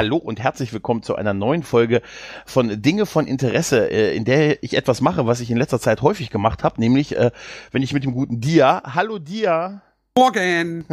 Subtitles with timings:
[0.00, 2.00] hallo und herzlich willkommen zu einer neuen Folge
[2.46, 6.00] von Dinge von Interesse, äh, in der ich etwas mache, was ich in letzter Zeit
[6.00, 7.30] häufig gemacht habe, nämlich äh,
[7.70, 9.82] wenn ich mit dem guten Dia, hallo Dia,
[10.16, 10.86] Morgen.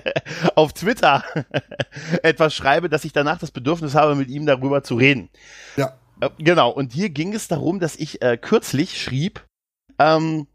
[0.54, 1.22] auf Twitter
[2.22, 5.28] etwas schreibe, dass ich danach das Bedürfnis habe, mit ihm darüber zu reden.
[5.76, 5.98] Ja.
[6.20, 9.44] Äh, Genau, und hier ging es darum, dass ich äh, kürzlich schrieb,
[9.98, 10.46] ähm,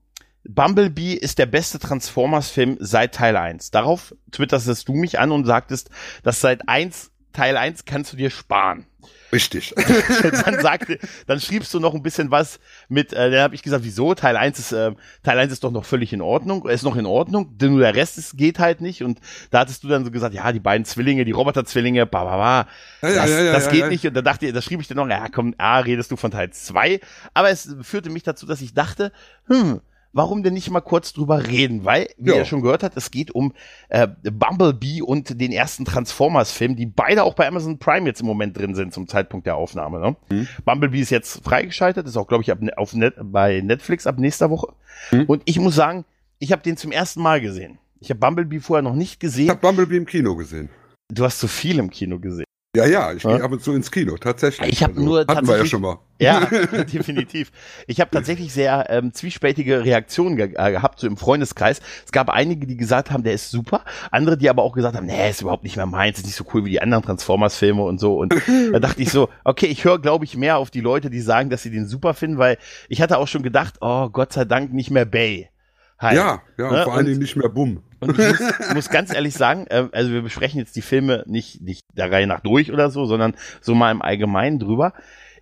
[0.43, 3.69] Bumblebee ist der beste Transformers-Film seit Teil 1.
[3.69, 5.91] Darauf twitterst du mich an und sagtest,
[6.23, 8.85] dass seit 1, Teil 1 kannst du dir sparen.
[9.31, 9.75] Richtig.
[10.45, 10.97] dann sagte,
[11.27, 14.15] dann schriebst du noch ein bisschen was mit, äh, dann habe ich gesagt, wieso?
[14.15, 14.91] Teil 1 ist, äh,
[15.23, 17.95] Teil 1 ist doch noch völlig in Ordnung, ist noch in Ordnung, denn nur der
[17.95, 19.03] Rest ist, geht halt nicht.
[19.03, 19.19] Und
[19.51, 22.67] da hattest du dann so gesagt, ja, die beiden Zwillinge, die Roboter-Zwillinge, ba, ba, ba,
[23.07, 24.07] ja, das, ja, ja, das ja, geht nicht.
[24.07, 26.31] Und da dachte ich, da schrieb ich dann noch, ja, komm, ah, redest du von
[26.31, 26.99] Teil 2.
[27.33, 29.11] Aber es führte mich dazu, dass ich dachte,
[29.47, 29.81] hm,
[30.13, 31.85] warum denn nicht mal kurz drüber reden?
[31.85, 32.37] Weil, wie Ja.
[32.37, 33.53] ihr schon gehört habt, es geht um
[33.89, 38.57] äh, Bumblebee und den ersten Transformers-Film, die beide auch bei Amazon Prime jetzt im Moment
[38.57, 39.99] drin sind zum Zeitpunkt der Aufnahme.
[39.99, 40.15] Ne?
[40.31, 40.47] Mhm.
[40.65, 44.17] Bumblebee ist jetzt freigeschaltet, ist auch, glaube ich, ab, ne- auf Net, bei Netflix ab
[44.19, 44.73] nächster Woche.
[45.11, 45.23] Mhm.
[45.25, 46.05] Und ich muss sagen,
[46.39, 47.77] ich habe den zum ersten Mal gesehen.
[47.99, 49.49] Ich habe Bumblebee vorher noch nicht Ich gesehen.
[49.49, 50.69] habe Bumblebee im Kino gesehen.
[51.13, 52.45] Du hast zu viel im Kino gesehen.
[52.75, 53.35] Ja, ja, ich Ja?
[53.35, 54.61] gehe ab und zu ins Kino, tatsächlich.
[54.61, 55.97] Also, Ich hab nur Hatten wir ja schon mal.
[56.19, 56.45] Ja,
[56.93, 57.51] definitiv.
[57.87, 61.79] Ich habe tatsächlich sehr ähm, zwiespältige Reaktionen ge äh, gehabt, so im Freundeskreis.
[62.05, 63.85] Es gab einige, die gesagt haben, der ist super.
[64.11, 66.45] Andere, die aber auch gesagt haben, nee, ist überhaupt nicht mehr meins, ist nicht so
[66.53, 68.17] cool wie die anderen Transformers-Filme und so.
[68.17, 68.35] Und
[68.71, 71.49] da dachte ich so, okay, ich höre, glaube ich, mehr auf die Leute, die sagen,
[71.49, 72.57] dass sie den super finden, weil
[72.89, 75.49] ich hatte auch schon gedacht, oh, Gott sei Dank nicht mehr Bay.
[75.97, 76.15] Halt.
[76.15, 76.83] Ja, ja, und Ne?
[76.83, 77.83] vor allen Dingen nicht mehr Bumm.
[77.99, 81.61] Und ich muss, muss ganz ehrlich sagen, äh, also wir besprechen jetzt die Filme nicht,
[81.61, 84.93] nicht der Reihe nach durch oder so, sondern so mal im Allgemeinen drüber.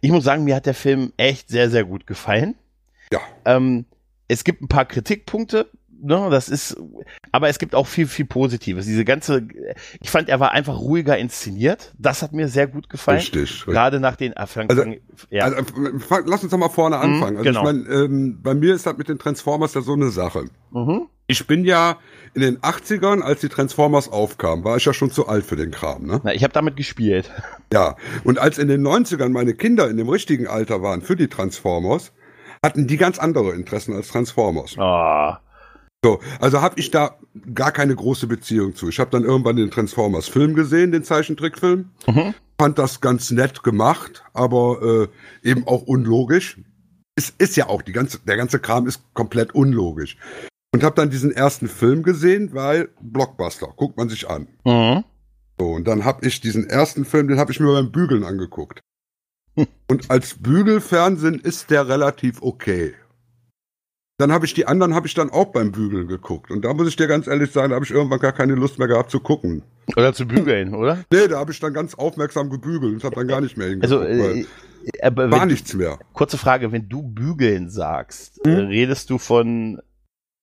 [0.02, 2.56] Ich muss sagen, mir hat der Film echt sehr, sehr gut gefallen.
[3.12, 3.20] Ja.
[3.46, 3.86] Ähm,
[4.28, 5.70] es gibt ein paar Kritikpunkte,
[6.02, 6.78] ne, das ist,
[7.32, 8.86] aber es gibt auch viel, viel Positives.
[8.86, 9.48] Diese ganze,
[10.02, 11.94] ich fand, er war einfach ruhiger inszeniert.
[11.98, 13.20] Das hat mir sehr gut gefallen.
[13.20, 13.42] Richtig.
[13.50, 13.66] richtig.
[13.74, 14.84] Gerade nach den, Frank, Also-
[15.30, 15.46] ja.
[15.46, 17.38] Also, äh, lass uns doch mal vorne anfangen.
[17.38, 17.60] Also genau.
[17.60, 20.46] ich meine, ähm, bei mir ist das mit den Transformers ja so eine Sache.
[20.72, 21.08] mhm.
[21.28, 21.98] Ich bin ja
[22.34, 25.72] in den 80ern, als die Transformers aufkamen, war ich ja schon zu alt für den
[25.72, 26.22] Kram, ne?
[26.24, 27.32] Na, ich habe damit gespielt.
[27.74, 27.98] Ja.
[28.24, 32.14] Und als in den 90ern meine Kinder in dem richtigen Alter waren für die Transformers,
[32.64, 34.78] hatten die ganz andere Interessen als Transformers.
[34.78, 35.42] Ah.
[36.02, 37.18] So, also habe ich da
[37.54, 38.88] gar keine große Beziehung zu.
[38.88, 41.90] Ich habe dann irgendwann den Transformers-Film gesehen, den Zeichentrickfilm.
[42.08, 42.34] Mhm.
[42.58, 45.10] Fand das ganz nett gemacht, aber
[45.44, 46.58] äh, eben auch unlogisch.
[47.16, 50.16] Es ist ja auch, die ganze, der ganze Kram ist komplett unlogisch.
[50.78, 54.48] Und habe dann diesen ersten Film gesehen, weil Blockbuster, guckt man sich an.
[54.64, 55.04] Mhm.
[55.60, 58.80] So, und dann habe ich diesen ersten Film, den habe ich mir beim Bügeln angeguckt.
[59.90, 62.94] Und als Bügelfernsehen ist der relativ okay.
[64.20, 66.52] Dann habe ich die anderen habe ich dann auch beim Bügeln geguckt.
[66.52, 68.78] Und da muss ich dir ganz ehrlich sagen, da habe ich irgendwann gar keine Lust
[68.78, 69.64] mehr gehabt zu gucken.
[69.96, 71.04] Oder zu bügeln, oder?
[71.12, 74.04] Nee, da habe ich dann ganz aufmerksam gebügelt und habe dann gar nicht mehr Also,
[74.04, 74.46] hingeguckt, äh,
[74.94, 75.98] weil aber war wenn, nichts mehr.
[76.14, 78.54] kurze Frage, wenn du bügeln sagst, Hm?
[78.54, 79.80] äh, redest du von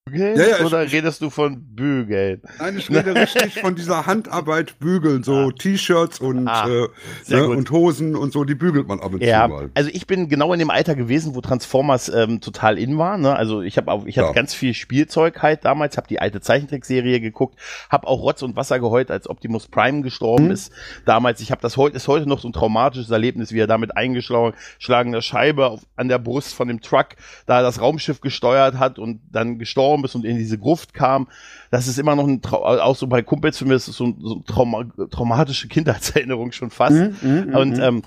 [0.07, 2.43] bügeln Ja, ja, ich- oder redest du von bügeln?
[2.59, 6.89] Nein, ich rede richtig von dieser Handarbeit bügeln, so T-Shirts und, Ah, äh,
[7.29, 9.71] ne, und Hosen und so, die bügelt man ab und Ja, zu mal.
[9.75, 13.17] also ich bin genau in dem Alter gewesen, wo Transformers ähm, total in war.
[13.17, 13.35] Ne?
[13.35, 14.33] Also ich habe auch, ich hatte Ja.
[14.35, 18.79] ganz viel Spielzeug halt damals, habe die alte Zeichentrickserie geguckt, habe auch Rotz und Wasser
[18.81, 20.51] geheult, als Optimus Prime gestorben Mhm.
[20.51, 20.71] ist.
[21.07, 23.97] Damals, ich habe das heute ist heute noch so ein traumatisches Erlebnis, wie er damit
[23.97, 27.09] eingeschlagene Scheibe auf, an der Brust von dem Truck,
[27.47, 31.29] da das Raumschiff gesteuert hat und dann gestorben ist und in diese Gruft kam.
[31.71, 34.15] Das ist immer noch ein Trau auch so bei Kumpels für mich ist es so,
[34.19, 36.97] so ein Trauma traumatische Kindheitserinnerung schon fast.
[37.23, 38.03] Mhm, Und ähm,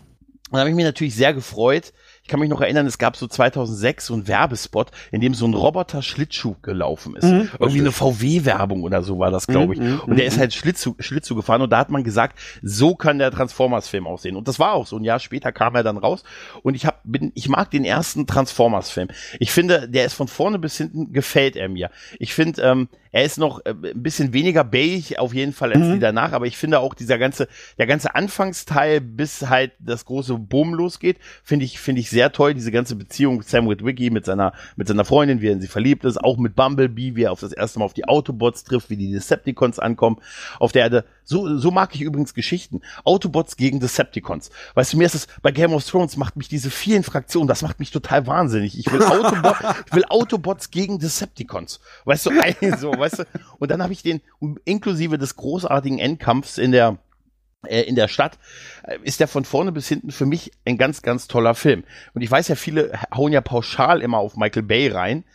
[0.52, 1.94] dann habe ich mich natürlich sehr gefreut.
[2.28, 5.48] Ich kann mich noch erinnern, es gab so 2006 so einen Werbespot, in dem so
[5.48, 7.24] ein Roboter Schlittschuh gelaufen ist.
[7.24, 7.50] Mhm.
[7.58, 9.80] Irgendwie eine VW-Werbung oder so war das, glaube ich.
[9.80, 13.18] Mhm, Und der ist halt Schlittschuh, Schlittschuh gefahren und da hat man gesagt, so kann
[13.20, 14.36] der Transformers-Film aussehen.
[14.36, 14.98] Und das war auch so.
[14.98, 16.24] Ein Jahr später kam er dann raus
[16.64, 19.08] und ich hab, bin, ich mag den ersten Transformers-Film.
[19.40, 21.92] Ich finde, der ist von vorne bis hinten gefällt er mir.
[22.20, 25.88] Ich finde, ähm, er ist noch äh, ein bisschen weniger beige auf jeden Fall als
[25.88, 25.94] Mhm.
[25.94, 30.38] die danach, aber ich finde auch dieser ganze, der ganze Anfangsteil, bis halt das große
[30.38, 32.54] Boom losgeht, finde ich, finde ich sehr toll.
[32.54, 36.06] Diese ganze Beziehung Sam Witwicky mit seiner, mit seiner Freundin, wie er in sie verliebt
[36.06, 38.98] ist, auch mit Bumblebee, wie er auf das erste Mal auf die Autobots trifft, wie
[38.98, 40.18] die Decepticons ankommen
[40.60, 41.06] auf der Erde.
[41.30, 42.80] So, so mag ich übrigens Geschichten.
[43.04, 44.50] Autobots gegen Decepticons.
[44.76, 47.62] Weißt du, mir ist es, bei Game of Thrones macht mich diese vielen Fraktionen, das
[47.62, 48.80] macht mich total wahnsinnig.
[48.80, 49.56] Ich will, Autobot,
[49.88, 51.82] ich will Autobots gegen Decepticons.
[52.06, 53.24] Weißt du, ein- so, weißt du.
[53.60, 54.22] Und dann habe ich den,
[54.64, 56.98] inklusive des großartigen Endkampfs in der,
[57.66, 58.40] äh, in der Stadt,
[58.84, 61.84] äh, ist der von vorne bis hinten für mich ein ganz, ganz toller Film.
[62.14, 65.26] Und ich weiß ja, viele hauen ja pauschal immer auf Michael Bay rein.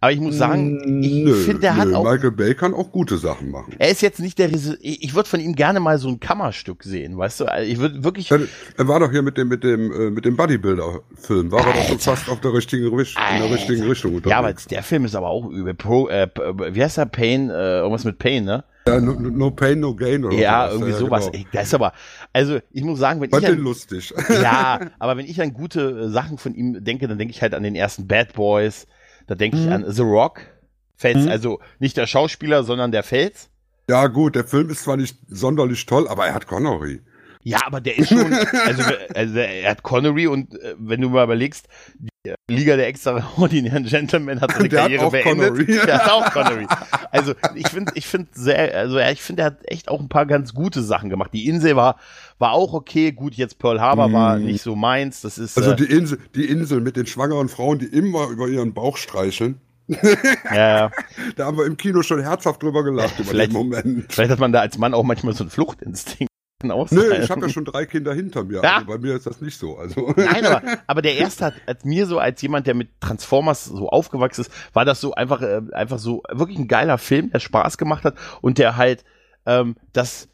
[0.00, 2.04] Aber ich muss sagen, ich finde, der hat auch.
[2.04, 3.74] Michael Bay kann auch gute Sachen machen.
[3.78, 4.52] Er ist jetzt nicht der.
[4.52, 7.44] Ich, ich würde von ihm gerne mal so ein Kammerstück sehen, weißt du?
[7.46, 8.30] Also ich würde wirklich.
[8.30, 8.40] Er,
[8.76, 11.50] er, war doch hier mit dem mit dem äh, mit dem Bodybuilder-Film.
[11.50, 14.30] War er doch so fast auf der richtigen, in der richtigen Richtung unterwegs.
[14.30, 16.08] Ja, aber der Film ist aber auch über Pro.
[16.08, 16.28] Äh,
[16.70, 17.50] wie heißt der Pain?
[17.50, 18.62] Äh, irgendwas mit Pain, ne?
[18.88, 20.72] Ja, no, no, Pain, No Gain oder Ja, sowas.
[20.72, 21.30] irgendwie ja, sowas.
[21.30, 21.44] Genau.
[21.52, 21.92] Das ist aber,
[22.32, 24.14] also ich muss sagen, wenn Fand ich an, lustig.
[24.30, 27.54] Ja, aber wenn ich an gute äh, Sachen von ihm denke, dann denke ich halt
[27.54, 28.86] an den ersten Bad Boys,
[29.28, 29.62] da denke mhm.
[29.62, 30.40] ich an The Rock,
[30.96, 31.28] Fels, mhm.
[31.28, 33.50] also nicht der Schauspieler, sondern der Fels.
[33.88, 37.00] Ja gut, der Film ist zwar nicht sonderlich toll, aber er hat Connery.
[37.42, 38.32] Ja, aber der ist schon,
[38.66, 38.82] also,
[39.14, 41.68] also er hat Connery und äh, wenn du mal überlegst,
[42.50, 45.48] die Liga der extraordinären Gentlemen hat seine Karriere hat beendet.
[45.48, 45.66] Connery.
[45.86, 46.66] Der hat auch Connery.
[47.10, 50.26] Also ich finde, ich finde sehr, also ich finde, er hat echt auch ein paar
[50.26, 51.30] ganz gute Sachen gemacht.
[51.32, 51.96] Die Insel war,
[52.38, 53.12] war auch okay.
[53.12, 54.12] Gut, jetzt Pearl Harbor mm.
[54.12, 55.20] war nicht so meins.
[55.20, 58.48] Das ist also äh, die Insel, die Insel mit den schwangeren Frauen, die immer über
[58.48, 59.60] ihren Bauch streicheln.
[59.88, 60.90] ja, ja.
[61.36, 64.12] Da haben wir im Kino schon herzhaft drüber gelacht über den Moment.
[64.12, 66.27] Vielleicht hat man da als Mann auch manchmal so einen Fluchtinstinkt.
[66.60, 68.60] Nö, ich habe ja schon drei Kinder hinter mir.
[68.62, 68.76] Ja.
[68.76, 69.76] Also bei mir ist das nicht so.
[69.76, 70.12] Also.
[70.16, 73.88] Nein, aber, aber der erste hat, hat mir so als jemand, der mit Transformers so
[73.88, 77.78] aufgewachsen ist, war das so einfach, äh, einfach so wirklich ein geiler Film, der Spaß
[77.78, 79.04] gemacht hat und der halt
[79.46, 80.28] ähm, das,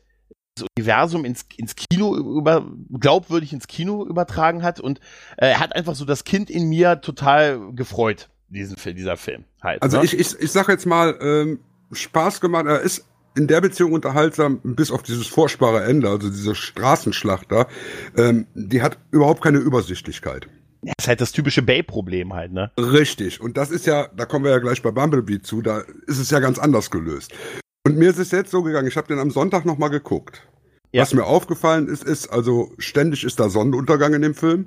[0.55, 5.01] das Universum ins, ins Kino über, glaubwürdig ins Kino übertragen hat und
[5.37, 9.83] äh, er hat einfach so das Kind in mir total gefreut, diesen dieser Film halt.
[9.83, 10.05] Also ne?
[10.05, 11.61] ich, ich, ich sag jetzt mal, ähm,
[11.93, 13.05] Spaß gemacht, er ist
[13.37, 17.67] in der Beziehung unterhaltsam, bis auf dieses furchtbare Ende, also diese Straßenschlacht da,
[18.17, 20.49] ähm, die hat überhaupt keine Übersichtlichkeit.
[20.83, 22.71] Ja, ist halt das typische Bay-Problem halt, ne?
[22.79, 23.41] Richtig.
[23.41, 26.31] Und das ist ja, da kommen wir ja gleich bei Bumblebee zu, da ist es
[26.31, 27.33] ja ganz anders gelöst.
[27.87, 30.47] Und mir ist es jetzt so gegangen, ich habe den am Sonntag nochmal geguckt.
[30.93, 31.03] Ja.
[31.03, 34.67] Was mir aufgefallen ist, ist, also ständig ist da Sonnenuntergang in dem Film.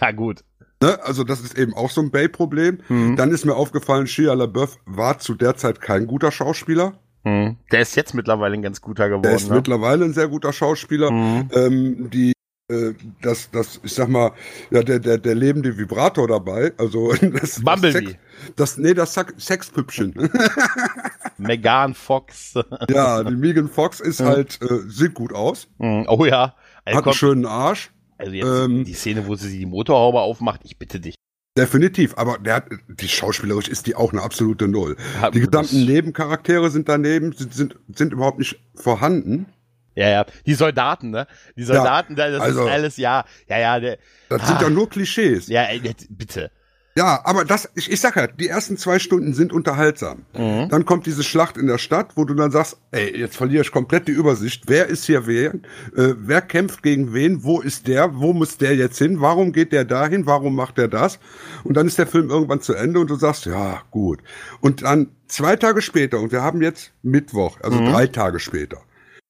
[0.00, 0.44] Ja, gut.
[0.82, 0.98] Ne?
[1.02, 2.78] Also das ist eben auch so ein Bay-Problem.
[2.88, 3.16] Mhm.
[3.16, 6.98] Dann ist mir aufgefallen, Shia LaBeouf war zu der Zeit kein guter Schauspieler.
[7.24, 7.56] Mhm.
[7.70, 9.22] Der ist jetzt mittlerweile ein ganz guter geworden.
[9.22, 9.56] Der ist ne?
[9.56, 11.10] mittlerweile ein sehr guter Schauspieler.
[11.10, 11.48] Mhm.
[11.54, 12.32] Ähm, die
[12.72, 14.32] äh, das, das, ich sag mal,
[14.70, 18.18] ja, der, der, der lebende Vibrator dabei, also das, Bumblebee.
[18.56, 20.14] Das, das nee, das Sexpüppchen.
[21.38, 22.54] Megan Fox.
[22.88, 24.26] ja, die Megan Fox ist mhm.
[24.26, 25.68] halt, äh, sieht gut aus.
[25.78, 26.06] Mhm.
[26.08, 26.54] Oh ja.
[26.84, 27.90] Also Hat einen schönen Arsch.
[28.18, 31.16] Also jetzt ähm, die Szene, wo sie die Motorhaube aufmacht, ich bitte dich.
[31.56, 34.96] Definitiv, aber der hat, die schauspielerisch ist die auch eine absolute Null.
[35.20, 39.46] Ja, die gesamten Nebencharaktere sind daneben, sind, sind, sind überhaupt nicht vorhanden.
[39.94, 41.26] Ja, ja, die Soldaten, ne?
[41.54, 43.80] Die Soldaten, ja, das also, ist alles, ja, ja, ja.
[43.80, 43.98] Der,
[44.30, 45.48] das ah, sind ja nur Klischees.
[45.48, 45.66] Ja,
[46.08, 46.50] bitte.
[46.94, 50.26] Ja, aber das, ich, ich sag ja, die ersten zwei Stunden sind unterhaltsam.
[50.36, 50.68] Mhm.
[50.68, 53.72] Dann kommt diese Schlacht in der Stadt, wo du dann sagst, ey, jetzt verliere ich
[53.72, 54.64] komplett die Übersicht.
[54.66, 55.54] Wer ist hier wer?
[55.54, 57.44] Äh, wer kämpft gegen wen?
[57.44, 58.16] Wo ist der?
[58.16, 59.20] Wo muss der jetzt hin?
[59.20, 60.26] Warum geht der dahin?
[60.26, 61.18] Warum macht der das?
[61.64, 64.20] Und dann ist der Film irgendwann zu Ende und du sagst, ja, gut.
[64.60, 67.90] Und dann zwei Tage später, und wir haben jetzt Mittwoch, also mhm.
[67.90, 68.82] drei Tage später,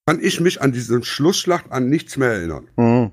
[0.05, 2.67] kann ich mich an diese Schlussschlacht an nichts mehr erinnern.
[2.75, 3.11] Mhm.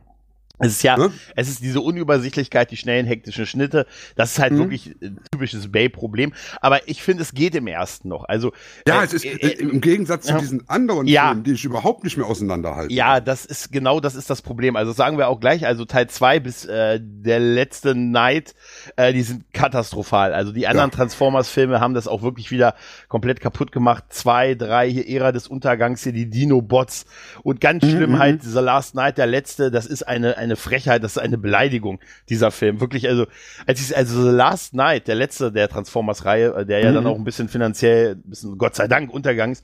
[0.60, 1.10] Es ist ja, ne?
[1.36, 3.86] es ist diese Unübersichtlichkeit, die schnellen hektischen Schnitte.
[4.14, 4.58] Das ist halt mhm.
[4.58, 6.34] wirklich ein typisches Bay-Problem.
[6.60, 8.24] Aber ich finde, es geht im ersten noch.
[8.24, 8.52] Also
[8.86, 11.64] ja, äh, es ist äh, äh im Gegensatz zu diesen anderen ja, Filmen, die ich
[11.64, 12.92] überhaupt nicht mehr auseinanderhalte.
[12.92, 14.76] Ja, das ist genau, das ist das Problem.
[14.76, 15.66] Also sagen wir auch gleich.
[15.66, 18.54] Also Teil zwei bis äh, der letzte Night,
[18.96, 20.34] äh, die sind katastrophal.
[20.34, 20.96] Also die anderen ja.
[20.96, 22.74] Transformers-Filme haben das auch wirklich wieder
[23.08, 24.04] komplett kaputt gemacht.
[24.10, 27.06] Zwei, drei hier Ära des Untergangs hier die Dino-Bots
[27.42, 28.18] und ganz schlimm mhm.
[28.18, 29.70] halt dieser Last Night, der letzte.
[29.70, 32.80] Das ist eine eine eine Frechheit, das ist eine Beleidigung, dieser Film.
[32.80, 33.26] Wirklich, also,
[33.66, 36.94] als ich, also The Last Night, der letzte der Transformers-Reihe, äh, der ja mhm.
[36.96, 39.62] dann auch ein bisschen finanziell, ein bisschen, Gott sei Dank, untergangs,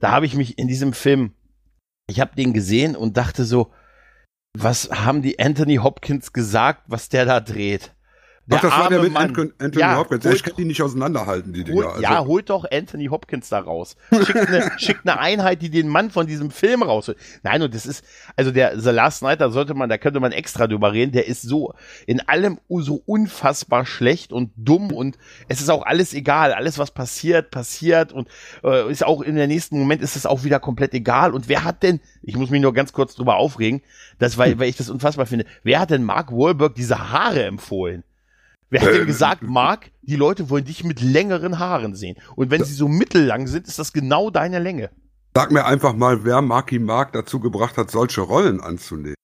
[0.00, 1.32] da habe ich mich in diesem Film,
[2.08, 3.70] ich habe den gesehen und dachte so,
[4.56, 7.94] was haben die Anthony Hopkins gesagt, was der da dreht?
[8.46, 9.52] Der Ach, das war der mit Mann.
[9.58, 10.24] Anthony ja, Hopkins.
[10.24, 11.88] Holt, ich kann die nicht auseinanderhalten, die Dinger.
[11.88, 12.02] also.
[12.02, 13.96] Ja, holt doch Anthony Hopkins da raus.
[14.12, 17.16] Schickt eine, schickt eine Einheit, die den Mann von diesem Film rausholt.
[17.42, 18.04] Nein, und das ist,
[18.36, 21.26] also der The Last Night, da sollte man, da könnte man extra drüber reden, der
[21.26, 21.72] ist so
[22.06, 25.16] in allem so unfassbar schlecht und dumm und
[25.48, 26.52] es ist auch alles egal.
[26.52, 28.28] Alles, was passiert, passiert und
[28.62, 31.32] äh, ist auch in der nächsten Moment ist es auch wieder komplett egal.
[31.32, 33.80] Und wer hat denn, ich muss mich nur ganz kurz drüber aufregen,
[34.18, 38.04] das, weil, weil ich das unfassbar finde, wer hat denn Mark Wahlberg diese Haare empfohlen?
[38.74, 42.16] Wer hat denn äh, gesagt, Mark, die Leute wollen dich mit längeren Haaren sehen.
[42.34, 44.90] Und wenn sie so mittellang sind, ist das genau deine Länge.
[45.32, 49.14] Sag mir einfach mal, wer Marky Mark dazu gebracht hat, solche Rollen anzunehmen.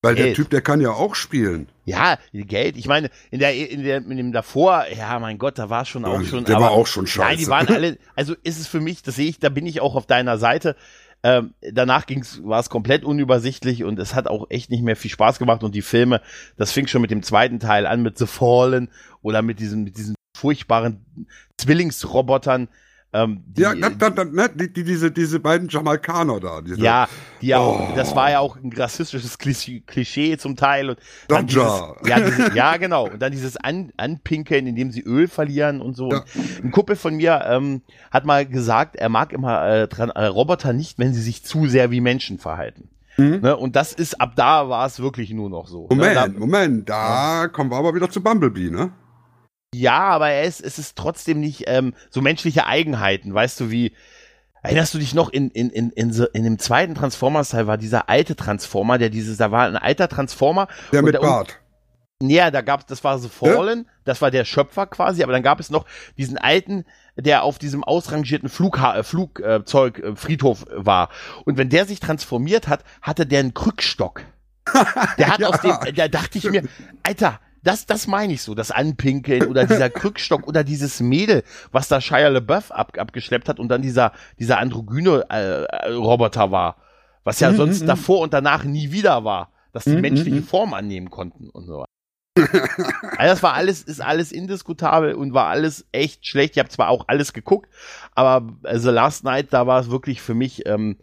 [0.00, 0.28] Weil Geld.
[0.28, 1.68] der Typ, der kann ja auch spielen.
[1.84, 2.78] Ja, Geld.
[2.78, 6.06] Ich meine, in der, in der, in dem davor, ja, mein Gott, da war schon
[6.06, 6.44] auch ja, schon.
[6.46, 7.28] Der aber, war auch schon scheiße.
[7.28, 9.82] Nein, die waren alle, also ist es für mich, das sehe ich, da bin ich
[9.82, 10.76] auch auf deiner Seite.
[11.24, 12.04] Ähm, danach
[12.42, 15.74] war es komplett unübersichtlich und es hat auch echt nicht mehr viel Spaß gemacht und
[15.74, 16.20] die Filme,
[16.58, 18.90] das fing schon mit dem zweiten Teil an, mit The Fallen
[19.22, 21.02] oder mit diesem, mit diesem furchtbaren
[21.56, 22.68] Zwillingsrobotern.
[23.14, 26.60] Ähm, die, ja, da, da, ne, die, die, diese, diese beiden Jamaikaner da.
[26.60, 27.08] Diese, ja,
[27.40, 27.62] die ja oh.
[27.62, 30.90] auch, das war ja auch ein rassistisches Klischee zum Teil.
[30.90, 33.08] Und dann dieses, ja, dieses, ja, genau.
[33.08, 36.10] Und dann dieses An, Anpinkeln, indem sie Öl verlieren und so.
[36.10, 36.24] Ja.
[36.24, 40.26] Und ein Kumpel von mir ähm, hat mal gesagt, er mag immer äh, dran, äh,
[40.26, 42.88] Roboter nicht, wenn sie sich zu sehr wie Menschen verhalten.
[43.16, 43.40] Mhm.
[43.42, 45.86] Ne, und das ist, ab da war es wirklich nur noch so.
[45.88, 46.14] Moment, ne?
[46.14, 47.48] da, Moment, da ja.
[47.48, 48.90] kommen wir aber wieder zu Bumblebee, ne?
[49.80, 53.92] Ja, aber er ist, es ist trotzdem nicht ähm, so menschliche Eigenheiten, weißt du, wie.
[54.62, 58.08] Erinnerst du dich noch in, in, in, in, so, in dem zweiten Transformers-Teil war dieser
[58.08, 60.68] alte Transformer, der dieses, da war ein alter Transformer.
[60.90, 61.58] Der mit Bart.
[62.22, 63.90] Ja, da gab's, das war The Fallen, ja?
[64.04, 65.84] das war der Schöpfer quasi, aber dann gab es noch
[66.16, 71.10] diesen alten, der auf diesem ausrangierten Flugha äh, Flugzeug äh, Friedhof war.
[71.44, 74.22] Und wenn der sich transformiert hat, hatte der einen Krückstock.
[75.18, 76.62] Der hat ja, aus dem, da dachte ich mir,
[77.02, 81.42] Alter, das, das meine ich so, das Anpinkeln oder dieser Krückstock oder dieses Mädel,
[81.72, 86.76] was da Shia LeBeouf ab, abgeschleppt hat und dann dieser, dieser androgyne äh, Roboter war,
[87.24, 87.56] was ja mm -hmm.
[87.56, 87.86] sonst mhm.
[87.86, 90.00] davor und danach nie wieder war, dass die mm -hmm.
[90.00, 90.44] menschliche mhm.
[90.44, 91.84] Form annehmen konnten und so.
[92.36, 92.52] also
[93.18, 96.56] das war alles, ist alles indiskutabel und war alles echt schlecht.
[96.56, 97.70] Ich habe zwar auch alles geguckt,
[98.14, 100.98] aber The Last Night, da war es wirklich für mich, ähm,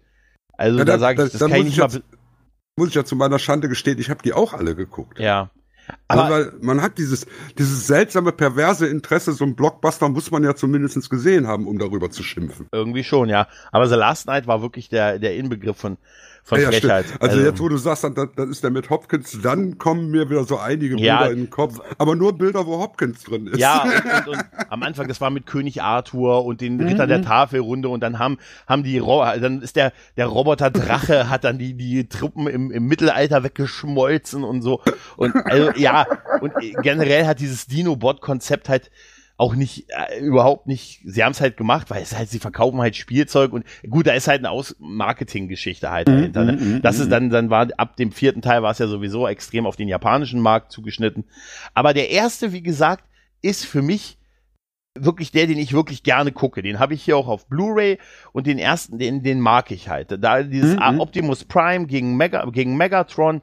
[0.57, 2.03] also ja, da, da sage ich, das, das kann ich nicht mal.
[2.77, 5.19] Muss ich ja zu meiner Schande gestehen, ich habe die auch alle geguckt.
[5.19, 5.49] Ja.
[6.07, 7.25] Aber weil man hat dieses,
[7.57, 12.09] dieses seltsame, perverse Interesse, so ein Blockbuster muss man ja zumindest gesehen haben, um darüber
[12.09, 12.67] zu schimpfen.
[12.71, 13.47] Irgendwie schon, ja.
[13.71, 15.97] Aber The Last Night war wirklich der, der Inbegriff von,
[16.43, 17.05] von ja, Frechheit.
[17.05, 17.21] Stimmt.
[17.21, 20.29] Also, also, jetzt, wo du sagst, dann, dann ist der mit Hopkins, dann kommen mir
[20.29, 21.79] wieder so einige Bilder ja, in den Kopf.
[21.97, 23.59] Aber nur Bilder, wo Hopkins drin ist.
[23.59, 27.09] Ja, und, und, und am Anfang, das war mit König Arthur und den Ritter mhm.
[27.09, 31.57] der Tafelrunde und dann haben, haben die, dann ist der, der Roboter Drache hat dann
[31.57, 34.81] die, die Truppen im, im Mittelalter weggeschmolzen und so.
[35.17, 36.05] Und also, ja,
[36.41, 38.91] und generell hat dieses Dino-Bot-Konzept halt,
[39.41, 42.79] auch nicht, äh, überhaupt nicht, sie haben es halt gemacht, weil es halt, sie verkaufen
[42.79, 46.45] halt Spielzeug und gut, da ist halt eine Aus Marketing-Geschichte halt mhm, dahinter.
[46.45, 46.51] Ne?
[46.53, 47.09] Mhm, das ist mhm.
[47.09, 50.41] dann, dann war, ab dem vierten Teil war es ja sowieso extrem auf den japanischen
[50.41, 51.23] Markt zugeschnitten.
[51.73, 53.03] Aber der erste, wie gesagt,
[53.41, 54.19] ist für mich
[54.93, 56.61] wirklich der, den ich wirklich gerne gucke.
[56.61, 57.97] Den habe ich hier auch auf Blu-ray
[58.33, 60.23] und den ersten, den, den mag ich halt.
[60.23, 60.99] Da dieses mhm.
[60.99, 63.41] Optimus Prime gegen Mega, gegen Megatron,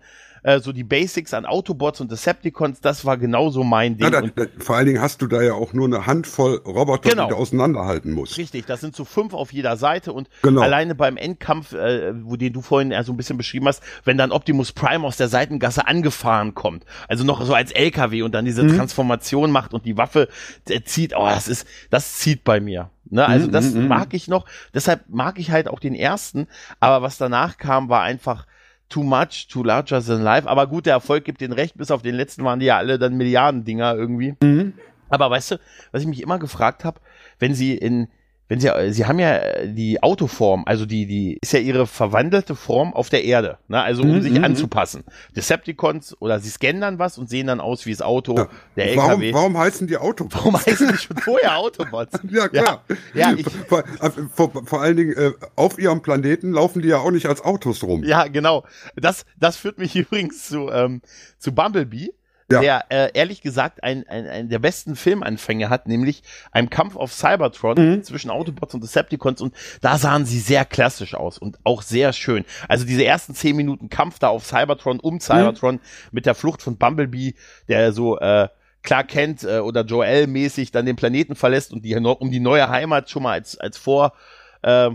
[0.48, 4.10] äh, so die Basics an Autobots und Decepticons, das war genauso mein Ding.
[4.10, 7.10] Ja, da, da, vor allen Dingen hast du da ja auch nur eine Handvoll Roboter,
[7.10, 7.24] genau.
[7.24, 8.38] die du auseinanderhalten musst.
[8.38, 10.62] Richtig, das sind so fünf auf jeder Seite und genau.
[10.62, 14.16] alleine beim Endkampf, äh, wo den du vorhin ja so ein bisschen beschrieben hast, wenn
[14.16, 18.46] dann Optimus Prime aus der Seitengasse angefahren kommt, also noch so als LKW und dann
[18.46, 18.76] diese mhm.
[18.76, 20.28] Transformation macht und die Waffe
[20.68, 22.90] äh, zieht, oh, das ist, das zieht bei mir.
[23.10, 24.46] Ne, also mhm, das mhm, mag ich noch.
[24.74, 26.46] Deshalb mag ich halt auch den ersten.
[26.78, 28.46] Aber was danach kam, war einfach
[28.88, 30.48] too much, too larger than life.
[30.48, 31.76] Aber gut, der Erfolg gibt den recht.
[31.76, 34.34] Bis auf den letzten waren die ja alle dann Milliardendinger irgendwie.
[34.42, 34.74] Mhm.
[35.08, 35.60] Aber weißt du,
[35.92, 37.00] was ich mich immer gefragt habe,
[37.38, 38.08] wenn sie in
[38.48, 42.56] wenn sie, sie haben ja äh, die Autoform, also die, die ist ja ihre verwandelte
[42.56, 43.80] Form auf der Erde, ne?
[43.82, 44.44] also um mhm, sich mhm.
[44.44, 45.04] anzupassen.
[45.36, 48.48] Decepticons oder sie scannen dann was und sehen dann aus wie das Auto, ja.
[48.76, 49.34] der warum, LKW.
[49.34, 50.36] Warum heißen die Autobots?
[50.36, 52.18] Warum heißen die schon vorher Autobots?
[52.30, 52.84] ja, klar.
[53.14, 56.88] Ja, ja ich, vor, äh, vor, vor, allen Dingen, äh, auf ihrem Planeten laufen die
[56.88, 58.02] ja auch nicht als Autos rum.
[58.02, 58.64] Ja, genau.
[58.96, 61.02] Das, das führt mich übrigens zu, ähm,
[61.38, 62.14] zu Bumblebee
[62.50, 62.60] ja.
[62.60, 67.12] der äh, ehrlich gesagt ein, ein, ein der besten Filmanfänge hat, nämlich ein Kampf auf
[67.12, 68.02] Cybertron mhm.
[68.02, 72.44] zwischen Autobots und Decepticons und da sahen sie sehr klassisch aus und auch sehr schön.
[72.68, 75.80] Also diese ersten zehn Minuten Kampf da auf Cybertron, um Cybertron mhm.
[76.12, 77.34] mit der Flucht von Bumblebee,
[77.68, 78.48] der so äh,
[78.82, 82.68] klar kennt äh, oder Joel mäßig dann den Planeten verlässt und die um die neue
[82.68, 84.14] Heimat schon mal als als vor
[84.62, 84.90] äh,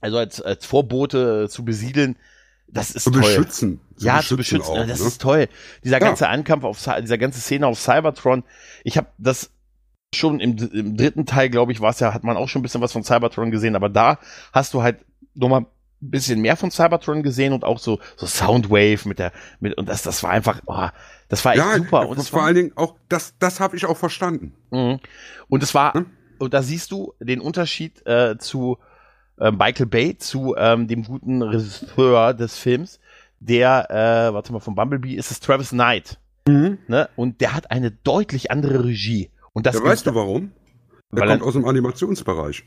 [0.00, 2.16] also als als Vorbote zu besiedeln
[2.72, 3.20] das ist zu toll.
[3.20, 3.80] beschützen.
[3.96, 4.76] Zu ja, beschützen zu beschützen.
[4.76, 5.06] Auch, das ne?
[5.06, 5.48] ist toll.
[5.84, 6.06] Dieser ja.
[6.06, 8.44] ganze Ankampf auf, dieser ganze Szene auf Cybertron.
[8.82, 9.50] Ich habe das
[10.14, 12.62] schon im, im dritten Teil, glaube ich, war es ja, hat man auch schon ein
[12.62, 14.18] bisschen was von Cybertron gesehen, aber da
[14.52, 19.08] hast du halt nochmal ein bisschen mehr von Cybertron gesehen und auch so, so Soundwave
[19.08, 20.88] mit der, mit, und das, das war einfach, oh,
[21.28, 22.08] das war echt ja, super.
[22.08, 24.54] Und vor war, allen Dingen auch, das, das habe ich auch verstanden.
[24.70, 24.98] Mhm.
[25.48, 26.06] Und es war, hm?
[26.38, 28.78] und da siehst du den Unterschied äh, zu,
[29.38, 33.00] äh, Michael Bay zu ähm, dem guten Regisseur des Films,
[33.40, 36.18] der, äh, warte mal, von Bumblebee ist es Travis Knight.
[36.46, 36.78] Mhm.
[36.88, 37.08] Ne?
[37.16, 39.30] Und der hat eine deutlich andere Regie.
[39.52, 40.52] Und das ja, weißt du warum?
[41.12, 42.64] Der kommt er, aus dem Animationsbereich.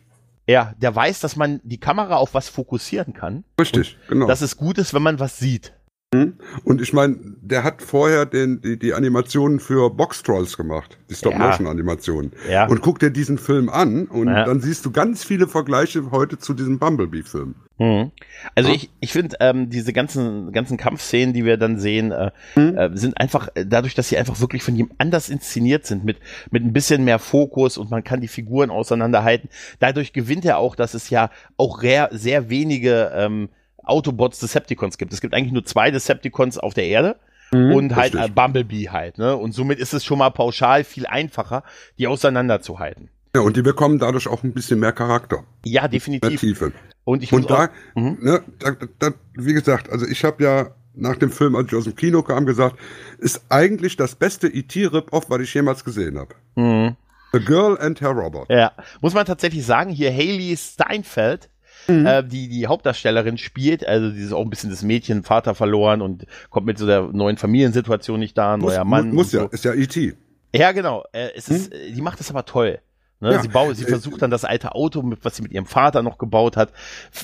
[0.47, 3.43] Ja, der weiß, dass man die Kamera auf was fokussieren kann.
[3.59, 4.27] Richtig, genau.
[4.27, 5.73] Dass es gut ist, wenn man was sieht.
[6.15, 6.33] Mhm.
[6.63, 11.15] Und ich meine, der hat vorher den, die, die Animationen für Box Trolls gemacht, die
[11.15, 12.31] Stop-Motion-Animationen.
[12.49, 12.67] Ja.
[12.67, 14.45] Und guck dir diesen Film an und Ja.
[14.45, 17.55] dann siehst du ganz viele Vergleiche heute zu diesem Bumblebee-Film.
[17.77, 18.11] Mhm.
[18.55, 18.75] Also Ja.
[18.75, 22.77] ich, ich finde, ähm, diese ganzen, ganzen Kampfszenen, die wir dann sehen, äh, Mhm.
[22.77, 26.17] äh, sind einfach, äh, dadurch, dass sie einfach wirklich von jemand anders inszeniert sind, mit,
[26.51, 29.49] mit ein bisschen mehr Fokus und man kann die Figuren auseinanderhalten.
[29.79, 33.49] Dadurch gewinnt er auch, dass es ja auch rare, sehr wenige ähm,
[33.87, 35.13] Autobots Decepticons gibt.
[35.13, 37.15] Es gibt eigentlich nur zwei Decepticons auf der Erde.
[37.51, 38.19] Und halt Mhm.
[38.19, 39.37] äh, Bumblebee halt, ne?
[39.37, 41.63] Und somit ist es schon mal pauschal viel einfacher,
[41.97, 43.09] die auseinanderzuhalten.
[43.35, 46.39] Ja, und die bekommen dadurch auch ein bisschen mehr Charakter, Ja, mehr definitiv.
[46.41, 46.71] Tiefe.
[47.05, 48.17] Und ich Und da, Mhm.
[48.19, 51.83] ne, da, da, wie gesagt, also ich habe ja nach dem Film, als ich aus
[51.83, 52.77] dem Kino kam, gesagt,
[53.19, 56.33] ist eigentlich das beste E.T.-Rip-Off, was ich jemals gesehen habe.
[56.55, 56.95] Mhm.
[57.31, 58.49] The Girl and Her Robot.
[58.49, 61.49] Ja, muss man tatsächlich sagen, hier Haley Steinfeld,
[61.87, 62.05] Mhm.
[62.05, 66.01] äh, die die Hauptdarstellerin spielt, also die ist auch ein bisschen das Mädchen, Vater verloren
[66.01, 69.09] und kommt mit so der neuen Familiensituation nicht da, Muss, neuer Mann.
[69.09, 69.47] mu- muss ja, so.
[69.49, 70.13] ist ja E.T.
[70.55, 71.03] Ja, genau.
[71.11, 72.79] Äh, es ist, äh, die macht das aber toll.
[73.21, 73.31] Ne?
[73.31, 75.65] Ja, sie, baut, sie äh, versucht dann das alte Auto, mit, was sie mit ihrem
[75.65, 76.73] Vater noch gebaut hat,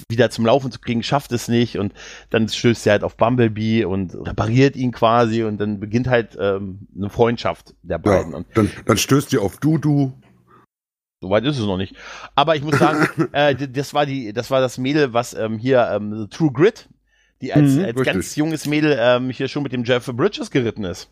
[0.09, 1.93] wieder zum Laufen zu kriegen, schafft es nicht und
[2.29, 6.87] dann stößt sie halt auf Bumblebee und repariert ihn quasi und dann beginnt halt ähm,
[6.95, 8.31] eine Freundschaft der beiden.
[8.31, 10.13] Ja, Und dann, dann stößt die auf Dudu.
[11.21, 11.95] Soweit ist es noch nicht.
[12.35, 15.87] Aber ich muss sagen, äh, das war die, das war das Mädel, was ähm, hier
[15.93, 16.89] ähm, True Grit,
[17.41, 20.83] die als, Mhm, als ganz junges Mädel ähm, hier schon mit dem Jeff Bridges geritten
[20.83, 21.11] ist.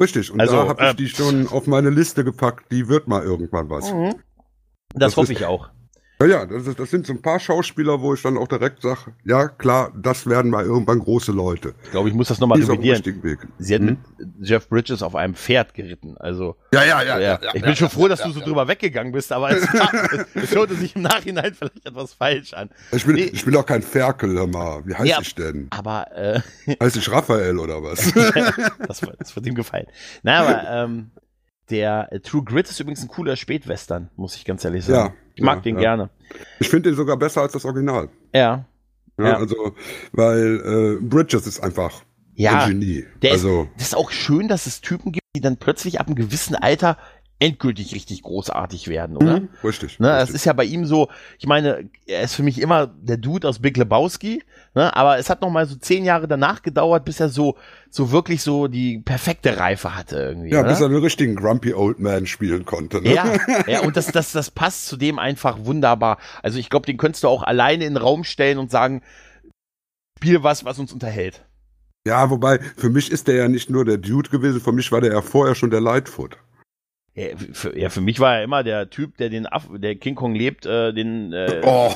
[0.00, 2.70] Richtig, und Also, da habe ich äh, die schon auf meine Liste gepackt.
[2.70, 3.88] Die wird mal irgendwann was.
[3.90, 4.14] Das,
[4.94, 5.70] Das hoffe ich auch.
[6.18, 8.80] Ja, ja, das, ist, das sind so ein paar Schauspieler, wo ich dann auch direkt
[8.80, 11.74] sage, ja klar, das werden mal irgendwann große Leute.
[11.84, 13.02] Ich glaube, ich muss das nochmal revidieren.
[13.58, 13.86] Sie hat Hm?
[13.86, 13.98] mit
[14.40, 16.16] Jeff Bridges auf einem Pferd geritten.
[16.16, 18.46] Also, Ja, ja, ja, ja, ich bin schon froh, dass du so ja.
[18.46, 19.62] drüber weggegangen bist, aber es,
[20.34, 22.70] es hörte sich im Nachhinein vielleicht etwas falsch an.
[22.92, 23.24] Ich bin, Nee.
[23.32, 24.86] ich bin auch kein Ferkel, hör mal.
[24.86, 25.18] Wie heiß Ja.
[25.20, 25.66] ich denn?
[25.70, 26.40] Aber äh,
[26.82, 28.10] Heiß ich Raphael oder was?
[28.88, 29.86] das, das wird ihm gefallen.
[30.22, 31.10] Na, aber ähm,
[31.70, 35.14] der äh, True Grit ist übrigens ein cooler Spätwestern, muss ich ganz ehrlich sagen.
[35.14, 35.80] Ja, ich mag ja, den ja.
[35.80, 36.10] gerne.
[36.60, 38.08] ich finde den sogar besser als das Original.
[38.34, 38.64] Ja.
[39.18, 39.36] Ja.
[39.38, 39.74] Also,
[40.12, 42.02] weil äh, Bridges ist einfach
[42.34, 43.04] Ja, ein Genie.
[43.22, 46.16] der also, Das ist auch schön, dass es Typen gibt, die dann plötzlich ab einem
[46.16, 46.98] gewissen Alter
[47.38, 49.40] endgültig richtig großartig werden, oder?
[49.40, 49.98] mhm, richtig.
[50.00, 50.34] Ne, es richtig.
[50.36, 53.58] ist ja bei ihm so, ich meine, er ist für mich immer der Dude aus
[53.58, 54.42] Big Lebowski,
[54.76, 57.56] ne, aber es hat noch mal so zehn Jahre danach gedauert, bis er so,
[57.90, 60.50] so wirklich so die perfekte Reife hatte irgendwie.
[60.50, 60.68] ja, ne?
[60.68, 63.00] bis er den richtigen Grumpy Old Man spielen konnte.
[63.02, 63.12] Ne?
[63.14, 63.32] Ja,
[63.66, 66.18] ja, und das, das, das passt zu dem einfach wunderbar.
[66.42, 69.02] Also ich glaube, den könntest du auch alleine in den Raum stellen und sagen,
[70.18, 71.44] spiel was, was uns unterhält.
[72.06, 75.00] ja, wobei, für mich ist der ja nicht nur der Dude gewesen, für mich war
[75.00, 76.38] der ja vorher schon der Lightfoot.
[77.18, 80.14] Ja, für, ja, für mich war er immer der Typ, der den Aff, der King
[80.14, 81.90] Kong lebt, äh, den, äh, Oh.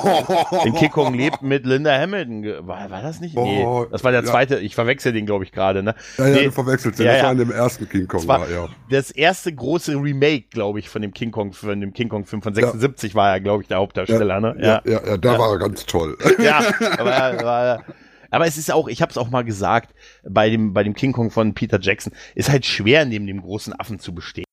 [0.65, 2.67] den King Kong lebt mit Linda Hamilton.
[2.67, 3.35] War, war das nicht?
[3.35, 4.27] Nee, Oh, das war der ja.
[4.27, 4.57] zweite.
[4.57, 5.83] Ich verwechsel den, glaube ich, gerade.
[5.83, 5.93] Ne?
[6.17, 6.43] Ja, ja, Nee.
[6.45, 7.05] du verwechselst den.
[7.05, 7.25] Ja, das ja.
[7.27, 8.67] war in dem ersten King Kong, Das war- war, ja.
[8.89, 12.41] Das erste große Remake, glaube ich, von dem King Kong, von dem King Kong Film
[12.41, 14.39] von 76 war er, glaube ich, der Hauptdarsteller.
[14.41, 14.55] ne?
[14.59, 16.17] Ja, ja, ja, da war er ganz toll.
[16.43, 16.63] ja,
[16.97, 17.83] aber, aber,
[18.31, 19.93] aber es ist auch, ich habe es auch mal gesagt,
[20.27, 23.79] bei dem, bei dem King Kong von Peter Jackson, ist halt schwer, neben dem großen
[23.79, 24.45] Affen zu bestehen.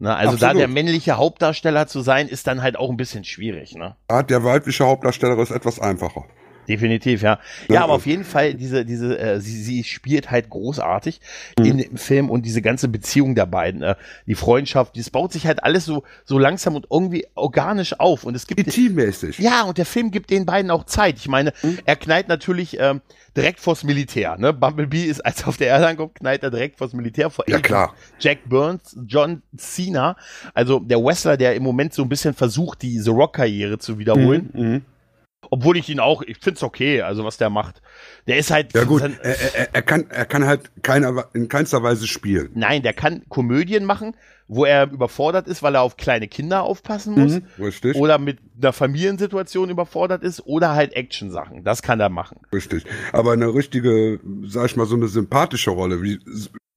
[0.00, 0.16] Ne?
[0.16, 0.60] Also da Absolut.
[0.60, 3.74] der männliche Hauptdarsteller zu sein, ist dann halt auch ein bisschen schwierig.
[3.74, 3.96] Ne?
[4.10, 6.24] Ja, der weibliche Hauptdarsteller ist etwas einfacher.
[6.70, 7.40] Definitiv, ja.
[7.68, 11.20] Ja, aber auf jeden Fall, diese, diese, äh, sie, sie spielt halt großartig
[11.58, 11.64] Mhm.
[11.64, 15.46] in dem Film und diese ganze Beziehung der beiden, äh, die Freundschaft, das baut sich
[15.46, 18.22] halt alles so, so langsam und irgendwie organisch auf.
[18.24, 19.40] Und es gibt E.T.-mäßig.
[19.40, 21.16] Ja, und der Film gibt den beiden auch Zeit.
[21.18, 21.78] Ich meine, Mhm.
[21.84, 23.00] er knallt natürlich ähm,
[23.36, 24.36] direkt vors Militär.
[24.38, 24.52] Ne?
[24.52, 27.54] Bumblebee ist, als er auf der Erde ankommt, knallt er direkt vors Militär vor Ja,
[27.56, 27.94] Agent klar.
[28.20, 30.16] Jack Burns, John Cena,
[30.54, 34.50] also der Wrestler, der im Moment so ein bisschen versucht, die The Rock-Karriere zu wiederholen.
[34.52, 34.82] Mhm.
[35.50, 37.82] Obwohl ich ihn auch, ich find's okay, also was der macht.
[38.28, 38.72] Der ist halt.
[38.74, 42.50] Ja gut, er, er, er, kann, er kann halt keiner, in keinster Weise spielen.
[42.54, 44.14] Nein, der kann Komödien machen,
[44.46, 47.32] wo er überfordert ist, weil er auf kleine Kinder aufpassen muss.
[47.32, 47.64] Mhm.
[47.64, 51.64] Richtig, Oder mit einer Familiensituation überfordert ist oder halt Action-Sachen.
[51.64, 52.38] Das kann er machen.
[52.52, 52.84] richtig.
[53.12, 56.20] Aber eine richtige, sag ich mal, so eine sympathische Rolle, wie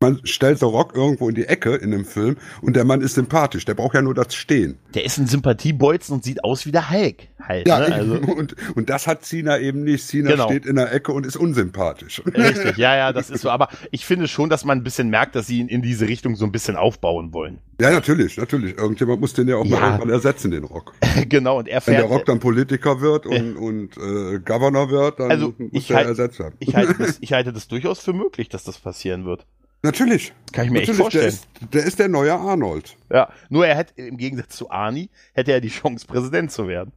[0.04, 3.16] man stellt The Rock irgendwo in die Ecke in dem Film und der Mann ist
[3.16, 4.78] sympathisch, der braucht ja nur das Stehen.
[4.94, 7.68] Der ist ein Sympathiebolzen und sieht aus wie der Hulk halt.
[7.68, 7.94] Ja, ne?
[7.96, 10.06] also, und, und das hat Cena eben nicht.
[10.08, 10.46] Cena Genau.
[10.46, 12.22] steht in der Ecke und ist unsympathisch.
[12.26, 13.50] richtig, ja, ja, das ist so.
[13.50, 16.36] Aber ich finde schon, dass man ein bisschen merkt, dass sie ihn in diese Richtung
[16.36, 17.60] so ein bisschen aufbauen wollen.
[17.82, 18.78] Ja, natürlich, natürlich.
[18.78, 19.80] Irgendjemand muss den ja auch Ja.
[19.80, 20.94] mal irgendwann ersetzen, den Rock.
[21.30, 22.12] genau, und er Wenn der fährt.
[22.14, 26.08] Rock dann Politiker wird und, und äh, Governor wird, dann Also, muss ich der halt-
[26.08, 26.56] ersetzt werden.
[26.60, 29.46] ich, halte das, ich halte das durchaus für möglich, dass das passieren wird.
[29.84, 30.34] Natürlich.
[30.54, 31.28] Kann ich mir echt Natürlich, der vorstellen.
[31.62, 32.96] ist, der ist der neue Arnold.
[33.12, 36.94] Ja, nur er hätte im Gegensatz zu Arnie, hätte er die Chance, Präsident zu werden.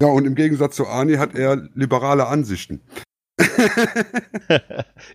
[0.00, 2.80] Ja, und im Gegensatz zu Arnie hat er liberale Ansichten.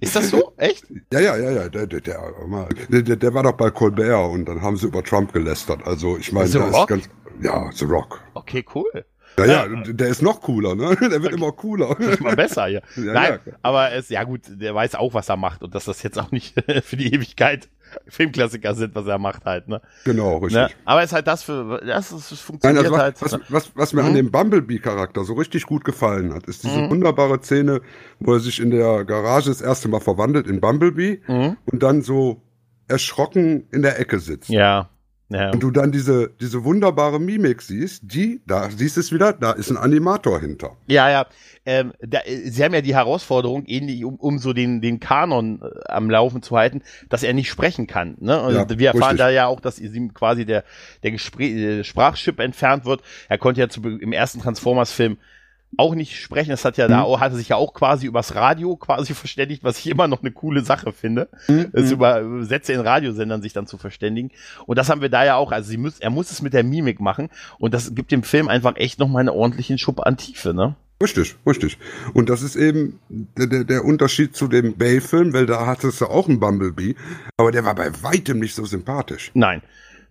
[0.01, 0.53] ist das so?
[0.57, 0.85] Echt?
[1.11, 1.69] Ja, ja, ja, ja.
[1.69, 5.33] Der, der, der, der, der war doch bei Colbert und dann haben sie über Trump
[5.33, 5.85] gelästert.
[5.85, 6.79] Also ich meine, The da Rock?
[6.81, 7.09] ist ganz.
[7.41, 8.21] Ja, The Rock.
[8.35, 9.05] Okay, cool.
[9.37, 10.95] Ja, ja, der ist noch cooler, ne?
[11.01, 11.99] Der wird immer cooler.
[11.99, 12.81] Ist mal besser hier.
[12.97, 13.53] Ja, Nein, ja.
[13.61, 16.31] aber es, ja gut, der weiß auch, was er macht und dass das jetzt auch
[16.31, 17.69] nicht für die Ewigkeit
[18.07, 19.79] Filmklassiker sind, was er macht halt, ne?
[20.03, 20.61] Genau, richtig.
[20.61, 20.69] ne?
[20.85, 23.21] Aber es ist halt das für, das, ist, das Nein, funktioniert also was, halt.
[23.21, 24.07] was, was, was mir Mhm.
[24.07, 26.89] an dem Bumblebee-Charakter so richtig gut gefallen hat, ist diese Mhm.
[26.89, 27.81] wunderbare Szene,
[28.19, 31.57] wo er sich in der Garage das erste Mal verwandelt in Bumblebee Mhm.
[31.71, 32.41] und dann so
[32.87, 34.49] erschrocken in der Ecke sitzt.
[34.49, 34.89] Ja.
[35.33, 35.51] Ja.
[35.51, 39.51] Und du dann diese, diese wunderbare Mimik siehst, die, da siehst du es wieder, da
[39.51, 40.77] ist ein Animator hinter.
[40.87, 41.25] Ja, ja.
[41.65, 45.91] Ähm, da, sie haben ja die Herausforderung, ähnlich, um, um so den, den Kanon äh,
[45.91, 48.15] am Laufen zu halten, dass er nicht sprechen kann.
[48.19, 48.41] Ne?
[48.41, 49.19] Und Ja, wir erfahren richtig.
[49.19, 50.63] da ja auch, dass ihm quasi der,
[51.03, 53.01] der Gespräch, äh, Sprachchip entfernt wird.
[53.29, 55.17] Er konnte ja zu, im ersten Transformers-Film
[55.77, 56.49] auch nicht sprechen.
[56.51, 57.03] Das hat ja da Mhm.
[57.03, 60.31] auch, hatte sich ja auch quasi übers Radio quasi verständigt, was ich immer noch eine
[60.31, 61.29] coole Sache finde.
[61.47, 61.67] Mhm.
[61.73, 64.31] Es über Sätze in Radiosendern sich dann zu verständigen.
[64.65, 65.51] Und das haben wir da ja auch.
[65.51, 67.29] Also sie muss, er muss es mit der Mimik machen.
[67.59, 70.75] Und das gibt dem Film einfach echt nochmal einen ordentlichen Schub an Tiefe, ne?
[71.01, 71.77] Richtig, richtig.
[72.13, 76.05] Und das ist eben der, der, der Unterschied zu dem Bay-Film, weil da hattest du
[76.05, 76.95] auch einen Bumblebee,
[77.35, 79.31] aber der war bei weitem nicht so sympathisch.
[79.33, 79.61] Nein.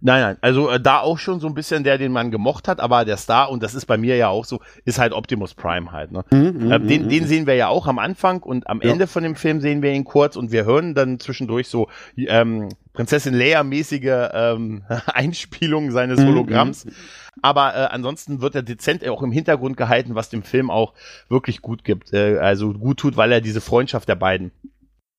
[0.04, 0.36] Nein, nein.
[0.40, 3.16] Also äh, da auch schon so ein bisschen der, den man gemocht hat, aber der
[3.16, 6.10] Star, und das ist bei mir ja auch so, ist halt Optimus Prime halt.
[6.10, 6.24] Ne?
[6.32, 8.90] äh, den, den sehen wir ja auch am Anfang und am Ja.
[8.90, 12.68] Ende von dem Film sehen wir ihn kurz und wir hören dann zwischendurch so ähm,
[12.92, 16.86] Prinzessin Leia-mäßige ähm, Einspielungen seines Mhm, Hologramms.
[17.40, 20.94] Aber äh, ansonsten wird er dezent auch im Hintergrund gehalten, was dem Film auch
[21.28, 22.12] wirklich gut gibt.
[22.12, 24.50] Äh, also gut tut, weil er diese Freundschaft der beiden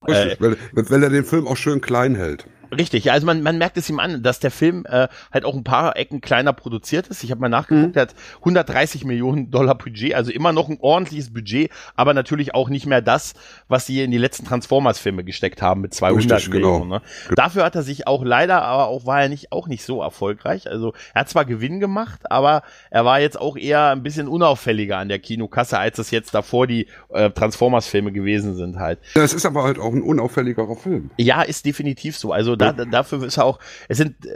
[0.06, 2.46] Richtig, weil, weil er den Film auch schön klein hält.
[2.78, 5.56] Richtig, ja, also man, man merkt es ihm an, dass der Film äh, halt auch
[5.56, 7.24] ein paar Ecken kleiner produziert ist.
[7.24, 7.94] Ich habe mal nachgeguckt, Mhm.
[7.94, 12.70] der hat 130 Millionen Dollar Budget, also immer noch ein ordentliches Budget, aber natürlich auch
[12.70, 13.34] nicht mehr das,
[13.68, 16.80] was sie in die letzten Transformers-Filme gesteckt haben mit 200 Richtig, genau.
[16.80, 16.90] Millionen.
[16.90, 17.02] Ne?
[17.36, 20.68] Dafür hat er sich auch leider, aber auch war er nicht auch nicht so erfolgreich.
[20.70, 24.98] Also er hat zwar Gewinn gemacht, aber er war jetzt auch eher ein bisschen unauffälliger
[24.98, 29.00] an der Kinokasse, als es jetzt davor die äh, Transformers-Filme gewesen sind halt.
[29.16, 31.12] Ja, es ist aber halt auch ein unauffälligerer Film.
[31.18, 32.32] Ja, ist definitiv so.
[32.32, 34.36] Also da, da, dafür ist er auch, es sind, äh,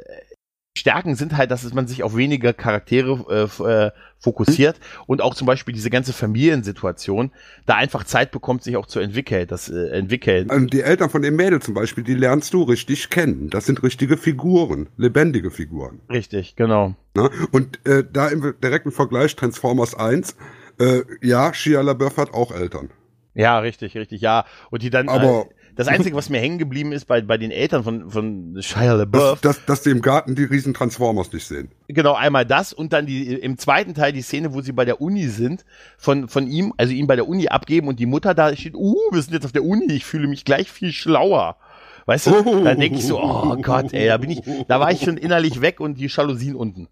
[0.78, 5.48] Stärken sind halt, dass man sich auf weniger Charaktere äh, äh, fokussiert und auch zum
[5.48, 7.32] Beispiel diese ganze Familiensituation
[7.66, 10.50] da einfach Zeit bekommt, sich auch zu entwickeln, das äh, entwickeln.
[10.50, 13.50] Also die Eltern von dem Mädel zum Beispiel, die lernst du richtig kennen.
[13.50, 16.00] Das sind richtige Figuren, lebendige Figuren.
[16.10, 16.96] Richtig, genau.
[17.16, 17.30] Ne?
[17.52, 20.36] Und äh, da im direkten Vergleich Transformers 1,
[20.80, 22.92] äh, ja, Shia LaBeouf hat auch Eltern.
[23.34, 24.46] Ja, richtig, richtig, ja.
[24.72, 27.52] Und die dann, Aber- äh, das Einzige, was mir hängen geblieben ist bei, bei den
[27.52, 31.46] Eltern von, von Shia LaBeouf, Dass, dass, dass die im Garten die riesen Transformers nicht
[31.48, 31.70] sehen.
[31.88, 35.00] Genau, einmal das und dann die im zweiten Teil die Szene, wo sie bei der
[35.02, 35.64] Uni sind,
[35.98, 38.96] von, von ihm, also ihn bei der Uni abgeben und die Mutter da steht, uh,
[39.12, 41.58] wir sind jetzt auf der Uni, ich fühle mich gleich viel schlauer.
[42.06, 42.64] Weißt du, Oh.
[42.64, 45.62] dann denke ich so, oh Gott, ey, da bin ich, da war ich schon innerlich
[45.62, 46.88] weg und die Jalousien unten.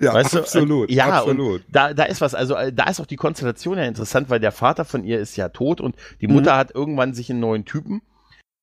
[0.00, 0.90] Ja, Weißt du, absolut.
[0.90, 1.62] äh, ja, absolut.
[1.70, 2.34] Da, da ist was.
[2.34, 5.36] Also äh, da ist auch die Konstellation ja interessant, weil der Vater von ihr ist
[5.36, 8.00] ja tot und die Mutter hat irgendwann sich einen neuen Typen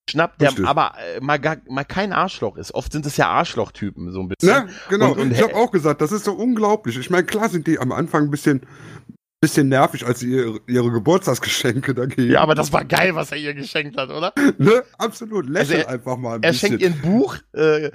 [0.10, 0.50] schnappt, der.
[0.50, 0.66] Richtig.
[0.68, 2.74] aber äh, mal, gar, mal kein Arschloch ist.
[2.74, 4.66] Oft sind es ja Arschlochtypen, so ein bisschen.
[4.66, 5.12] Ne, genau.
[5.14, 6.98] Und- und- ich habe auch gesagt, das ist so unglaublich.
[6.98, 8.62] Ich meine, klar sind die am Anfang ein bisschen,
[9.44, 12.32] bisschen nervig, als sie ihre, ihre Geburtstagsgeschenke da geben.
[12.32, 14.32] Ja, aber das war geil, was er ihr geschenkt hat, oder?
[14.58, 14.84] ne?
[14.98, 15.50] Absolut.
[15.50, 16.80] Lächel Also einfach mal ein Er bisschen.
[16.80, 17.92] schenkt ihr ein Buch äh, äh,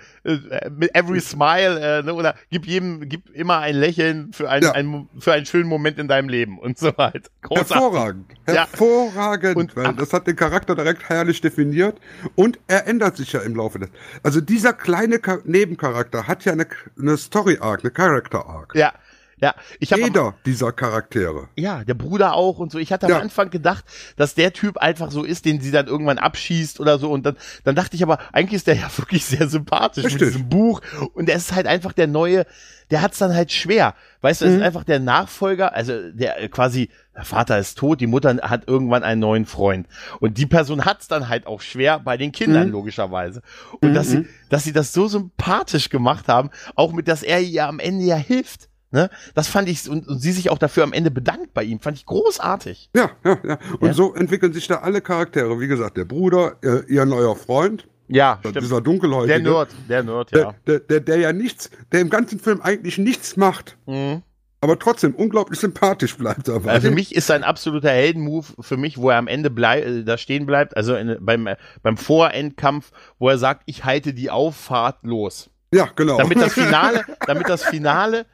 [0.77, 4.73] mit Every Smile äh, ne, oder gib jedem gib immer ein Lächeln für einen, Ja.
[4.73, 7.31] einen für einen schönen Moment in deinem Leben und so halt.
[7.41, 7.75] Großartig.
[7.77, 8.27] Hervorragend.
[8.47, 8.55] Ja.
[8.55, 9.57] Hervorragend.
[9.57, 11.99] Und weil das hat den Charakter direkt herrlich definiert
[12.35, 13.89] und er ändert sich ja im Laufe des.
[14.23, 16.67] Also dieser kleine Ka Nebencharakter hat ja eine,
[16.99, 18.75] eine Story-Arc, eine Character-Arc.
[18.75, 18.93] Ja,
[19.41, 19.55] ja.
[19.81, 21.49] Ich habe Jeder dieser Charaktere.
[21.57, 22.79] ja, der Bruder auch und so.
[22.79, 23.19] Ich hatte am Ja.
[23.21, 23.85] Anfang gedacht,
[24.17, 27.11] dass der Typ einfach so ist, den sie dann irgendwann abschießt oder so.
[27.11, 30.29] Und dann, dann dachte ich aber, eigentlich ist der ja wirklich sehr sympathisch mit Richtig.
[30.33, 30.81] diesem Buch.
[31.15, 32.47] Und der ist halt einfach der neue,
[32.91, 33.95] der hat's dann halt schwer.
[34.23, 34.63] Weißt du, er ist Mhm.
[34.65, 39.03] einfach der Nachfolger, also der äh, quasi, der Vater ist tot, die Mutter hat irgendwann
[39.05, 39.87] einen neuen Freund.
[40.21, 42.73] Und die Person hat's dann halt auch schwer bei den Kindern, Mhm.
[42.73, 43.43] logischerweise.
[43.81, 47.67] Und dass sie, dass sie das so sympathisch gemacht haben, auch mit, dass er ihr
[47.67, 48.69] am Ende ja hilft.
[48.91, 49.11] Ne?
[49.35, 51.97] Das fand ich, und, und sie sich auch dafür am Ende bedankt bei ihm, fand
[51.99, 52.91] ich großartig.
[52.97, 53.59] Ja, ja, ja.
[53.81, 53.93] Und Ja.
[53.95, 55.61] so entwickeln sich da alle Charaktere.
[55.61, 58.63] Wie gesagt, der Bruder, äh, ihr neuer Freund, Ja, stimmt.
[58.63, 59.43] dieser dunkelhäutige.
[59.43, 60.55] Der Nerd, der Nerd, Der, ja.
[60.67, 64.23] der, der, der ja nichts, der im ganzen Film eigentlich nichts macht, Mhm.
[64.63, 66.73] aber trotzdem unglaublich sympathisch bleibt dabei.
[66.73, 70.03] Also für mich ist ein absoluter Heldenmove für mich, wo er am Ende blei äh,
[70.05, 74.31] da stehen bleibt, also in, beim, äh, beim Vorendkampf, wo er sagt, ich halte die
[74.31, 75.51] Auffahrt los.
[75.75, 76.17] ja, genau.
[76.17, 78.25] Damit das Finale, damit das Finale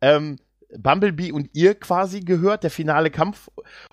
[0.00, 0.38] ähm,
[0.78, 3.48] Bumblebee und ihr quasi gehört, der finale Kampf.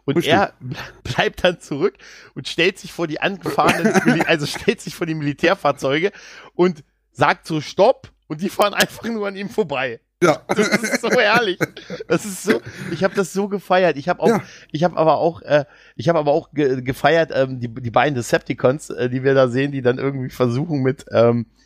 [0.05, 0.33] Und Richtig.
[0.33, 0.53] er
[1.03, 1.95] bleibt dann zurück
[2.35, 6.11] und stellt sich vor die angefahrenen, also stellt sich vor die Militärfahrzeuge
[6.53, 9.99] und sagt so Stopp und die fahren einfach nur an ihm vorbei.
[10.21, 10.41] Ja.
[10.47, 11.59] Das ist so herrlich.
[12.07, 13.97] Das ist so, ich habe das so gefeiert.
[13.97, 14.43] Ich habe auch, Ja.
[14.71, 15.65] ich habe aber auch, äh,
[15.95, 19.47] ich habe aber auch ge gefeiert ähm, die, die beiden Decepticons, äh, die wir da
[19.47, 21.56] sehen, die dann irgendwie versuchen mit, ähm, äh,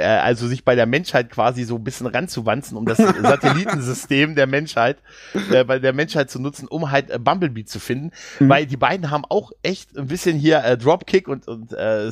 [0.00, 4.98] also sich bei der Menschheit quasi so ein bisschen ranzuwanzen, um das Satellitensystem der Menschheit,
[5.52, 8.10] äh, bei der Menschheit zu nutzen, um halt äh, Bumblebee zu finden,
[8.40, 8.48] Mhm.
[8.48, 12.10] weil die beiden haben auch echt ein bisschen hier äh, Dropkick und und äh,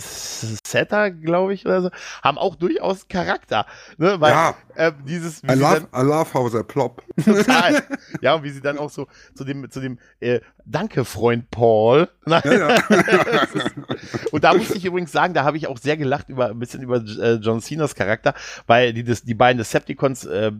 [0.70, 1.90] Setter, glaube ich oder so,
[2.22, 3.66] haben auch durchaus Charakter,
[3.98, 4.16] ne?
[4.20, 4.54] Weil Ja.
[4.74, 7.02] äh, dieses wie I love, dann- I love how they plop.
[7.24, 7.82] Total.
[8.20, 12.08] ja, und wie sie dann auch so zu dem, zu dem äh, Danke, Freund Paul.
[12.26, 12.42] Nein.
[12.44, 12.74] Ja, ja.
[12.74, 16.58] Ist- und da muss ich übrigens sagen, da habe ich auch sehr gelacht über ein
[16.58, 18.34] bisschen über äh, John Cenas Charakter,
[18.66, 20.50] weil die, das, die beiden Decepticons äh,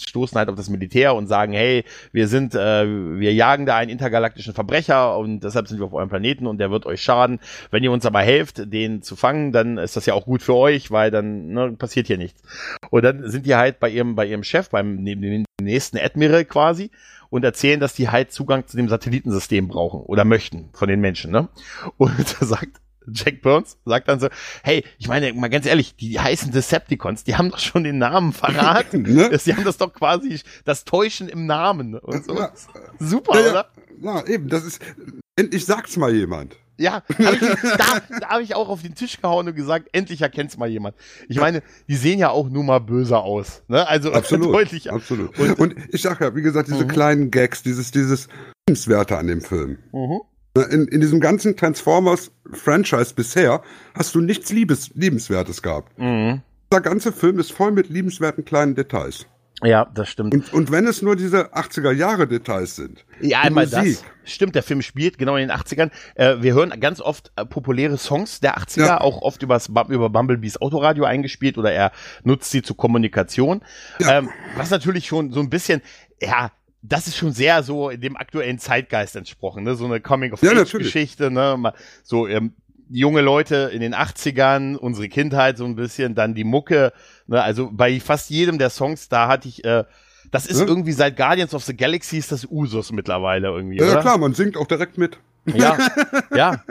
[0.00, 3.90] stoßen halt auf das Militär und sagen, hey, wir sind, äh, wir jagen da einen
[3.90, 7.40] intergalaktischen Verbrecher und deshalb sind wir auf eurem Planeten und der wird euch schaden.
[7.72, 10.54] Wenn ihr uns aber helft, den zu fangen, dann ist das ja auch gut für
[10.54, 12.42] euch, weil dann ne, passiert hier nichts.
[12.90, 16.44] Und dann sind die halt bei ihrem, bei ihrem Chef, beim neben dem nächsten Admiral
[16.44, 16.90] quasi
[17.30, 21.30] und erzählen, dass die halt Zugang zu dem Satellitensystem brauchen oder möchten von den Menschen,
[21.30, 21.48] ne?
[21.96, 22.80] Und da sagt
[23.12, 24.28] Jack Burns, sagt dann so,
[24.62, 28.32] hey, ich meine, mal ganz ehrlich, die heißen Decepticons, die haben doch schon den Namen
[28.32, 28.98] verraten.
[29.08, 29.38] Ne?
[29.38, 32.36] Sie haben das doch quasi, das Täuschen im Namen und so.
[32.36, 32.52] Ja.
[32.98, 33.50] Super, Ja, ja.
[33.50, 33.70] oder?
[34.00, 34.82] Ja, eben, das ist.
[35.36, 36.56] Endlich sagt's mal jemand.
[36.78, 40.22] Ja, hab ich, da, da habe ich auch auf den Tisch gehauen und gesagt, endlich
[40.22, 40.94] erkennt's mal jemand.
[41.28, 43.62] Ich meine, die sehen ja auch nur mal böse aus.
[43.68, 43.86] Ne?
[43.86, 44.54] Also Absolut.
[44.54, 44.92] deutlich.
[44.92, 45.36] Absolut.
[45.38, 46.88] Und- Und, ich sag ja, wie gesagt, diese Mhm.
[46.88, 48.28] kleinen Gags, dieses, dieses
[48.68, 49.78] Liebenswerte an dem Film.
[49.92, 50.20] Mhm.
[50.70, 53.62] In, in diesem ganzen Transformers-Franchise bisher
[53.94, 55.96] hast du nichts Liebes, Liebenswertes gehabt.
[55.98, 56.42] Mhm.
[56.72, 59.26] Der ganze Film ist voll mit liebenswerten kleinen Details.
[59.62, 60.34] Ja, das stimmt.
[60.34, 63.04] Und, und wenn es nur diese 80er-Jahre-Details sind.
[63.20, 64.04] Ja, einmal das.
[64.24, 65.90] Stimmt, der Film spielt genau in den 80ern.
[66.14, 69.00] Äh, wir hören ganz oft äh, populäre Songs der 80er, Ja.
[69.00, 71.92] auch oft übers, über Bumblebees Autoradio eingespielt oder er
[72.22, 73.62] nutzt sie zur Kommunikation.
[73.98, 74.18] Ja.
[74.18, 75.82] Ähm, was natürlich schon so ein bisschen,
[76.20, 79.74] ja, das ist schon sehr so in dem aktuellen Zeitgeist entsprochen, ne?
[79.74, 81.56] So eine Ja, Coming-of-Age-Geschichte, ne?
[81.58, 82.52] Mal So, ähm,
[82.90, 86.92] junge Leute in den 80ern, unsere Kindheit so ein bisschen, dann die Mucke,
[87.28, 87.42] ne?
[87.42, 89.84] Also bei fast jedem der Songs, da hatte ich, äh,
[90.30, 90.66] das ist Ja.
[90.66, 94.00] irgendwie seit Guardians of the Galaxy ist das Usus mittlerweile irgendwie, Ja, ja oder?
[94.02, 95.18] klar, man singt auch direkt mit.
[95.46, 95.78] Ja,
[96.34, 96.62] ja,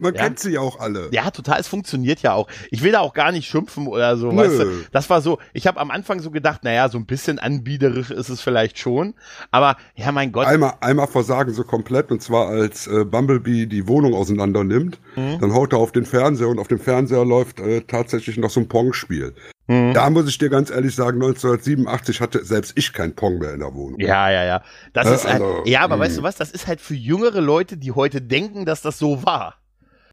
[0.00, 0.22] Man Ja.
[0.24, 1.08] kennt sie ja auch alle.
[1.12, 2.48] ja, total, es funktioniert ja auch.
[2.70, 4.36] Ich will da auch gar nicht schimpfen oder so, Nö.
[4.38, 4.66] weißt du.
[4.92, 8.28] Das war so, ich habe am Anfang so gedacht, naja, so ein bisschen anbiederisch ist
[8.28, 9.14] es vielleicht schon,
[9.50, 13.86] aber ja, mein Gott, Einmal, einmal versagen sie komplett, und zwar als äh, Bumblebee die
[13.88, 14.98] Wohnung auseinander nimmt.
[15.16, 15.38] Mhm.
[15.40, 18.60] Dann haut er auf den Fernseher und auf dem Fernseher läuft äh, tatsächlich noch so
[18.60, 19.34] ein Pong-Spiel.
[19.68, 19.94] Mhm.
[19.94, 23.60] Da muss ich dir ganz ehrlich sagen, 1987 hatte selbst ich kein Pong mehr in
[23.60, 23.98] der Wohnung.
[23.98, 24.62] Ja, ja, ja.
[24.92, 26.04] Das Äh, ist halt, also, ja, aber mh.
[26.04, 29.24] weißt du was, das ist halt für jüngere Leute, die heute denken, dass das so
[29.24, 29.56] war.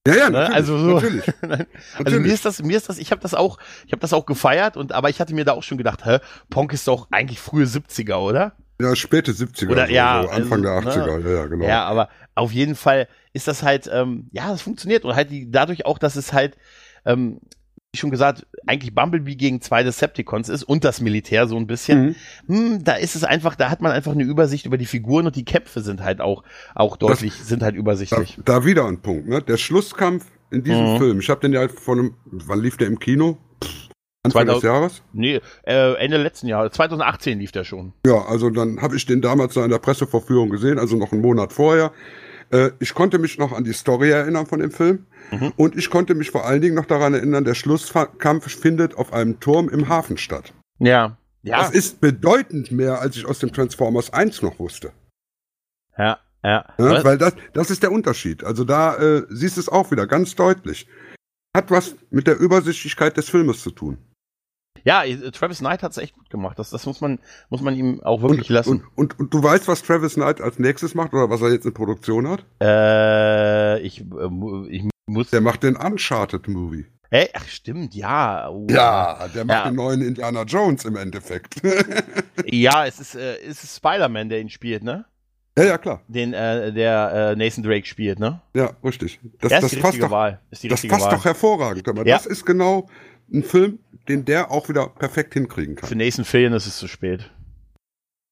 [0.08, 0.32] Ja, ja Ne?
[0.32, 1.28] natürlich, Also so, natürlich.
[1.42, 1.66] also
[2.00, 2.20] Natürlich.
[2.22, 4.78] mir ist das, mir ist das, ich habe das auch, ich habe das auch gefeiert
[4.78, 7.66] und aber ich hatte mir da auch schon gedacht, hä, Pong ist doch eigentlich frühe
[7.66, 8.54] 70er, oder?
[8.82, 11.66] Ja, späte 70er, Oder- so, ja, so Anfang also, der 80er, ja, ja, genau.
[11.66, 15.50] Ja, aber auf jeden Fall ist das halt, ähm, ja, das funktioniert und halt die,
[15.50, 16.58] dadurch auch, dass es halt,
[17.06, 17.40] ähm,
[17.96, 22.16] schon gesagt, eigentlich Bumblebee gegen zwei Decepticons ist und das Militär so ein bisschen.
[22.48, 22.56] Mhm.
[22.56, 25.36] Hm, da ist es einfach, da hat man einfach eine Übersicht über die Figuren und
[25.36, 28.40] die Kämpfe sind halt auch, auch deutlich, sind halt Da, übersichtlich.
[28.46, 29.42] da wieder ein Punkt, ne?
[29.42, 30.98] Der Schlusskampf in diesem Mhm.
[30.98, 33.38] Film, ich habe den ja von einem, wann lief der im Kino?
[33.64, 33.90] Pff,
[34.26, 35.02] Anfang 2000 des Jahres?
[35.14, 37.94] Nee, äh, Ende letzten Jahres, 2018 lief der schon.
[38.08, 41.54] Ja, also dann habe ich den damals in der Pressevorführung gesehen, also noch einen Monat
[41.54, 41.92] vorher.
[42.52, 45.06] Äh, ich konnte mich noch an die Story erinnern von dem Film.
[45.32, 45.54] Mhm.
[45.56, 49.40] Und ich konnte mich vor allen Dingen noch daran erinnern, der Schlusskampf findet auf einem
[49.40, 50.54] Turm im Hafen statt.
[50.80, 51.18] Ja.
[51.42, 51.60] Ja.
[51.60, 54.94] Das ist bedeutend mehr, als ich aus dem Transformers 1 noch wusste.
[55.98, 56.66] ja, ja.
[56.78, 58.44] Ja, weil das, das ist der Unterschied.
[58.44, 60.88] Also da äh, siehst du es auch wieder ganz deutlich.
[61.56, 63.98] Hat was mit der Übersichtlichkeit des Filmes zu tun.
[64.86, 66.60] Ja, äh, Travis Knight hat's echt gut gemacht.
[66.60, 67.20] Das, das muss man,
[67.50, 68.70] muss man ihm auch wirklich und, lassen.
[68.96, 71.66] Und, und, und du weißt, was Travis Knight als nächstes macht oder was er jetzt
[71.66, 72.46] in Produktion hat?
[72.62, 75.30] Äh, ich, äh, ich muss.
[75.30, 76.86] Der macht den Uncharted-Movie.
[77.12, 78.50] Hey, ach stimmt, ja.
[78.50, 78.66] Oh.
[78.72, 79.70] Ja, der macht Ja.
[79.70, 81.56] den neuen Indiana Jones im Endeffekt.
[82.46, 85.06] Ja, es ist, äh, es ist Spider-Man, der ihn spielt, ne?
[85.58, 86.02] ja, ja, klar.
[86.08, 88.42] Den, äh, der äh, Nathan Drake spielt, ne?
[88.56, 89.20] Ja, richtig.
[89.40, 90.40] Das, das die passt richtige doch, Wahl.
[90.50, 91.12] Das passt Wahl.
[91.12, 91.88] doch hervorragend.
[91.88, 92.18] Aber Ja.
[92.18, 92.90] das ist genau
[93.32, 95.98] ein Film, den der auch wieder perfekt hinkriegen Für kann.
[95.98, 97.30] Nathan Fillion ist es zu spät.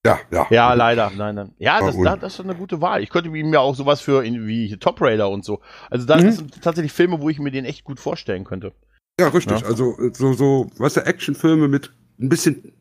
[0.06, 0.48] Ja, ja.
[0.50, 1.12] Ja, leider.
[1.16, 1.52] Nein, nein.
[1.60, 2.04] Ja, das, Warum?
[2.06, 3.04] da, das ist eine gute Wahl.
[3.04, 5.62] Ich könnte ihm ja auch sowas für wie Top Raider und so.
[5.92, 6.32] Also da Mhm.
[6.32, 8.74] sind tatsächlich Filme, wo ich mir den echt gut vorstellen könnte.
[9.20, 9.62] Ja, richtig.
[9.62, 9.68] Ja.
[9.68, 12.74] Also so, so, weißt du, Actionfilme mit ein bisschen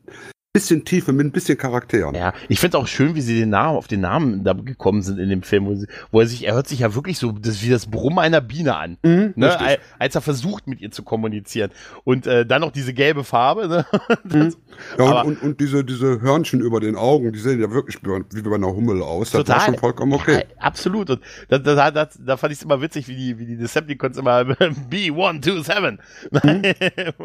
[0.53, 2.13] bisschen Tiefe, mit ein bisschen Charakteren.
[2.13, 5.17] Ja, ich finde auch schön, wie sie den Namen auf den Namen da gekommen sind
[5.17, 7.63] in dem Film, wo, sie, wo er sich, er hört sich ja wirklich so das,
[7.63, 9.47] wie das Brummen einer Biene an, Mhm, ne?
[9.47, 9.67] richtig.
[9.67, 11.71] Al- als er versucht mit ihr zu kommunizieren
[12.03, 13.67] und äh, dann noch diese gelbe Farbe.
[13.67, 13.85] Ne?
[14.23, 14.53] Mhm.
[14.97, 18.41] Ja, und, und, und diese, diese Hörnchen über den Augen, die sehen ja wirklich wie
[18.41, 19.31] bei einer Hummel aus.
[19.31, 19.61] Das war Total.
[19.65, 20.35] schon vollkommen okay.
[20.35, 21.09] Ja, absolut.
[21.09, 24.17] Und da, da, da, da fand ich es immer witzig, wie die, wie die Decepticons
[24.17, 24.41] immer
[24.91, 25.97] B127.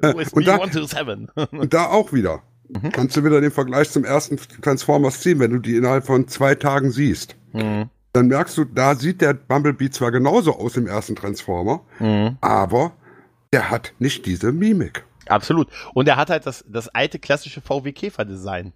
[0.00, 1.50] Wo ist Äh, und da- B127?
[1.58, 2.41] Und da auch wieder.
[2.68, 2.90] Mhm.
[2.92, 6.54] Kannst du wieder den Vergleich zum ersten Transformers ziehen, wenn du die innerhalb von zwei
[6.54, 7.36] Tagen siehst.
[7.52, 7.90] Mhm.
[8.12, 12.36] Dann merkst du, da sieht der Bumblebee zwar genauso aus im ersten Transformer, Mhm.
[12.40, 12.92] aber
[13.52, 15.04] der hat nicht diese Mimik.
[15.26, 15.68] Absolut.
[15.94, 18.66] Und er hat halt das, das alte klassische VW Käfer-Design.
[18.66, 18.72] Ne?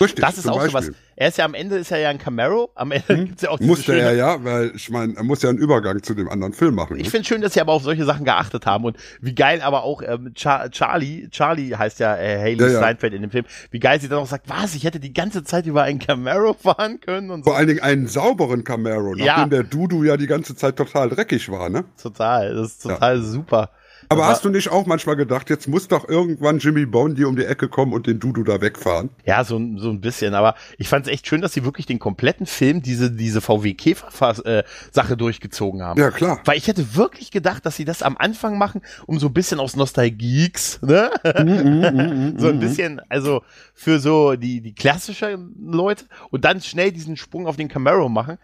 [0.00, 0.86] Richtig, Das ist auch so was.
[0.86, 0.94] Beispiel.
[1.16, 2.70] Er ist ja am Ende ist er ja ein Camaro.
[2.74, 5.42] Am Ende gibt's ja auch diese Musste schöne, er ja, weil ich meine, er muss
[5.42, 6.96] ja einen Übergang zu dem anderen Film machen.
[6.96, 7.10] Ich ne?
[7.10, 10.00] finde schön, dass sie aber auf solche Sachen geachtet haben und wie geil aber auch
[10.02, 12.78] ähm, Char Charlie, Charlie heißt ja äh, Haley Ja, ja.
[12.78, 15.44] Steinfeld in dem Film, wie geil sie dann auch sagt, was, ich hätte die ganze
[15.44, 17.50] Zeit über einen Camaro fahren können und so.
[17.50, 19.44] Vor allen Dingen einen sauberen Camaro, nachdem Ja.
[19.46, 21.84] der Dudu ja die ganze Zeit total dreckig war, ne?
[22.00, 23.70] Total, das ist total super.
[24.12, 27.44] Aber hast du nicht auch manchmal gedacht, jetzt muss doch irgendwann Jimmy Bondi um die
[27.44, 29.10] Ecke kommen und den Dudu da wegfahren?
[29.24, 31.86] Ja, so, ein- so ein bisschen, aber ich fand es echt schön, dass sie wirklich
[31.86, 36.00] den kompletten Film diese, diese VW-Käfer-Sache durchgezogen haben.
[36.00, 36.40] Ja, klar.
[36.44, 39.60] Weil ich hätte wirklich gedacht, dass sie das am Anfang machen, um so ein bisschen
[39.60, 41.10] aus Nostalgieks, ne?
[42.38, 43.42] so ein bisschen, also
[43.74, 48.38] für so die, die klassischen Leute und dann schnell diesen Sprung auf den Camaro machen.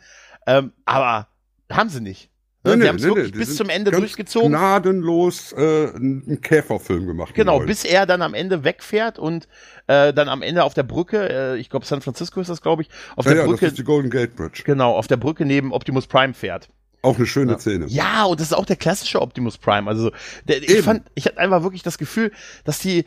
[0.47, 1.29] Ähm, aber
[1.71, 2.31] haben sie nicht.
[2.67, 2.77] Ne?
[2.77, 4.49] Nee, sie nee, haben es nee, wirklich nee, die bis zum Ende durchgezogen.
[4.51, 7.35] Gnadenlos äh, einen Käferfilm gemacht.
[7.35, 9.49] Genau, bis er dann am Ende wegfährt und
[9.87, 12.83] äh, dann am Ende auf der Brücke, äh, ich glaube San Francisco ist das, glaube
[12.83, 13.37] ich, auf neuen.
[13.37, 14.63] der ja, ja, das Brücke, ist die Golden Gate Bridge.
[14.65, 16.69] genau, auf der Brücke neben Optimus Prime fährt.
[17.03, 17.87] Auch eine schöne Szene.
[17.87, 19.89] Ja, und das ist auch der klassische Optimus Prime.
[19.89, 20.11] Also
[20.49, 20.83] der, ich Eben.
[20.83, 22.33] fand, ich hatte einfach wirklich das Gefühl,
[22.65, 23.05] dass die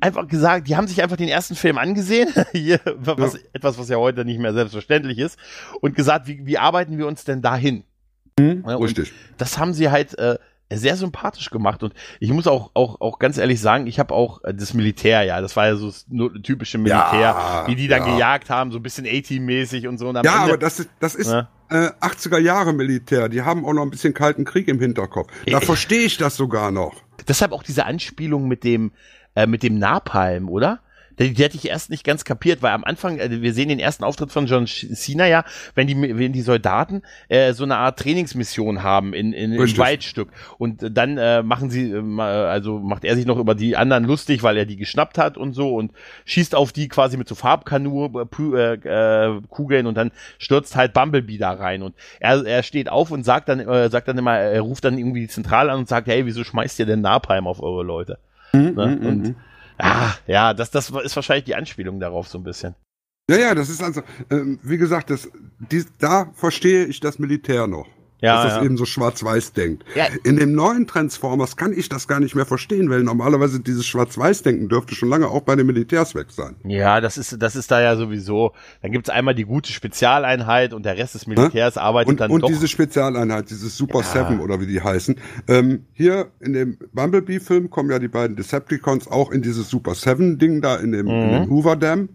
[0.00, 3.40] einfach gesagt, die haben sich einfach den ersten Film angesehen, hier, was, Ja.
[3.52, 5.38] etwas, was ja heute nicht mehr selbstverständlich ist,
[5.82, 7.84] und gesagt, wie, wie arbeiten wir uns denn dahin?
[8.38, 8.64] Hm?
[8.66, 9.12] Ja, und Richtig.
[9.38, 10.38] das haben sie halt äh,
[10.72, 14.42] sehr sympathisch gemacht und ich muss auch auch auch ganz ehrlich sagen, ich habe auch
[14.44, 16.06] äh, das Militär, ja, das war ja so das
[16.42, 18.14] typische Militär, Ja, wie die dann ja.
[18.14, 20.08] gejagt haben, so ein bisschen A-Team-mäßig und so.
[20.08, 21.46] Und Ja, Ende, aber das ist, das ist Ne?
[21.68, 23.28] äh, 80er Jahre Militär.
[23.28, 25.30] Die haben auch noch ein bisschen Kalten Krieg im Hinterkopf.
[25.46, 26.94] Da verstehe ich das sogar noch.
[27.28, 28.92] Deshalb auch diese Anspielung mit dem,
[29.34, 30.80] äh, mit dem Napalm, oder?
[31.18, 33.78] Die, die hatte ich erst nicht ganz kapiert, weil am Anfang, äh, wir sehen den
[33.78, 35.44] ersten Auftritt von John Cena ja,
[35.74, 39.78] wenn die, wenn die Soldaten äh, so eine Art Trainingsmission haben in, in, im.
[39.78, 40.28] Waldstück.
[40.58, 44.04] Und äh, dann äh, machen sie, äh, also macht er sich noch über die anderen
[44.04, 45.92] lustig, weil er die geschnappt hat und so und
[46.24, 51.38] schießt auf die quasi mit so Farbkanu, äh, äh, Kugeln und dann stürzt halt Bumblebee
[51.38, 54.60] da rein und er, er steht auf und sagt dann, äh, sagt dann immer, er
[54.60, 57.62] ruft dann irgendwie die Zentrale an und sagt, hey, wieso schmeißt ihr denn Napalm auf
[57.62, 58.18] eure Leute?
[58.52, 58.98] Mhm, Ne?
[59.02, 59.34] Und
[59.82, 62.74] ah, ja, das, das ist wahrscheinlich die Anspielung darauf so ein bisschen.
[63.30, 65.30] Ja, ja, das ist also, ähm, wie gesagt, das,
[65.70, 67.88] die, da verstehe ich das Militär noch.
[68.22, 68.64] Ja, dass das ja.
[68.64, 69.84] eben so schwarz-weiß denkt.
[69.94, 70.06] Ja.
[70.24, 74.68] In dem neuen Transformers kann ich das gar nicht mehr verstehen, weil normalerweise dieses Schwarz-Weiß-Denken
[74.68, 76.54] dürfte schon lange auch bei den Militärs weg sein.
[76.64, 78.52] Ja, das ist, das ist da ja sowieso.
[78.80, 82.42] Dann gibt's einmal die gute Spezialeinheit und der Rest des Militärs arbeitet Und, dann und
[82.42, 82.48] doch.
[82.48, 84.04] diese Spezialeinheit, dieses Super Ja.
[84.04, 85.16] Seven oder wie die heißen.
[85.48, 90.60] Ähm, hier in dem Bumblebee-Film kommen ja die beiden Decepticons auch in dieses Super Seven-Ding
[90.62, 91.32] da in dem, in Mhm.
[91.32, 92.08] dem Hoover Dam.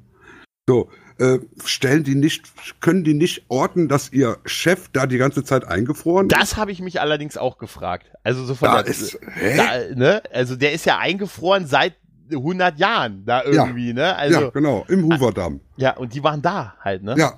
[0.69, 0.89] So,
[1.19, 2.51] äh, stellen die nicht,
[2.81, 6.35] können die nicht orten, dass ihr Chef da die ganze Zeit eingefroren ist?
[6.35, 8.11] das habe ich mich allerdings auch gefragt.
[8.23, 9.57] Also so von Da der, ist, hä?
[9.57, 10.21] da, ne?
[10.31, 11.95] Also der ist ja eingefroren seit
[12.31, 14.15] 100 Jahren da irgendwie, ne?
[14.15, 15.59] Also ja, genau, im Hoover Dam.
[15.77, 17.15] ja, und die waren da halt, ne?
[17.17, 17.33] Ja.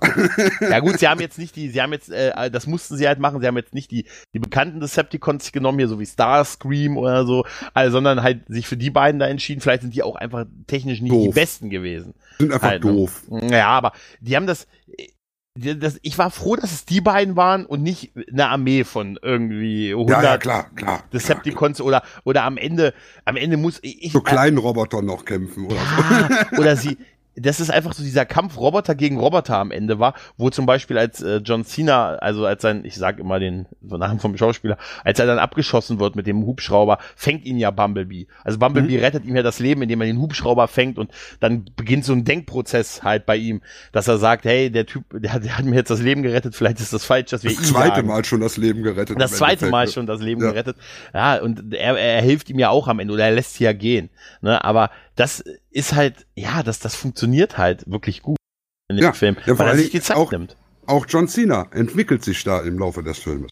[0.62, 3.20] Ja gut, sie haben jetzt nicht die, sie haben jetzt, äh, das mussten sie halt
[3.20, 7.26] machen, sie haben jetzt nicht die, die bekannten Decepticons genommen, hier so wie Starscream oder
[7.26, 9.62] so, also, sondern halt sich für die beiden da entschieden.
[9.62, 11.36] Vielleicht sind die auch einfach technisch nicht die Doof.
[11.36, 12.14] besten gewesen.
[12.40, 12.92] sind einfach Halt, ne?
[12.92, 13.24] doof.
[13.50, 15.14] Ja, aber die haben das, die-
[15.60, 19.92] das, ich war froh, dass es die beiden waren und nicht eine Armee von irgendwie
[19.92, 20.76] 100 Ja, ja, klar, klar.
[20.76, 21.04] klar.
[21.14, 22.94] Decepticons oder, oder am Ende,
[23.26, 26.16] am Ende muss ich, So kleinen Robotern noch kämpfen oder so.
[26.16, 26.98] ja, oder sie,
[27.36, 30.98] das ist einfach so dieser Kampf Roboter gegen Roboter am Ende war, wo zum Beispiel
[30.98, 35.20] als äh, John Cena, also als sein, ich sag immer den Namen vom Schauspieler, als
[35.20, 38.28] er dann abgeschossen wird mit dem Hubschrauber, fängt ihn ja Bumblebee.
[38.44, 39.04] Also Bumblebee Mhm.
[39.04, 42.26] rettet ihm ja das Leben, indem er den Hubschrauber fängt und dann beginnt so ein
[42.26, 43.62] Denkprozess halt bei ihm,
[43.94, 46.56] dass er sagt, hey, der Typ, der, hat- der hat mir jetzt das Leben gerettet,
[46.56, 48.08] vielleicht ist das falsch, dass wir Das ihn zweite jagen.
[48.08, 49.20] Mal schon das Leben gerettet.
[49.20, 49.92] Das zweite Endeffekt, Mal ne?
[49.92, 50.52] schon das Leben Ja.
[50.52, 50.76] gerettet.
[51.14, 53.74] Ja, und er, er hilft ihm ja auch am Ende oder er lässt sie ja
[53.74, 54.10] gehen.
[54.42, 54.62] Ne?
[54.64, 54.90] Aber
[55.20, 58.38] das ist halt, ja, das, das funktioniert halt wirklich gut
[58.90, 60.56] in dem Ja, Film, ja, weil er sich die Zeit auch- nimmt.
[60.88, 63.50] Auch John Cena entwickelt sich da im Laufe des Filmes.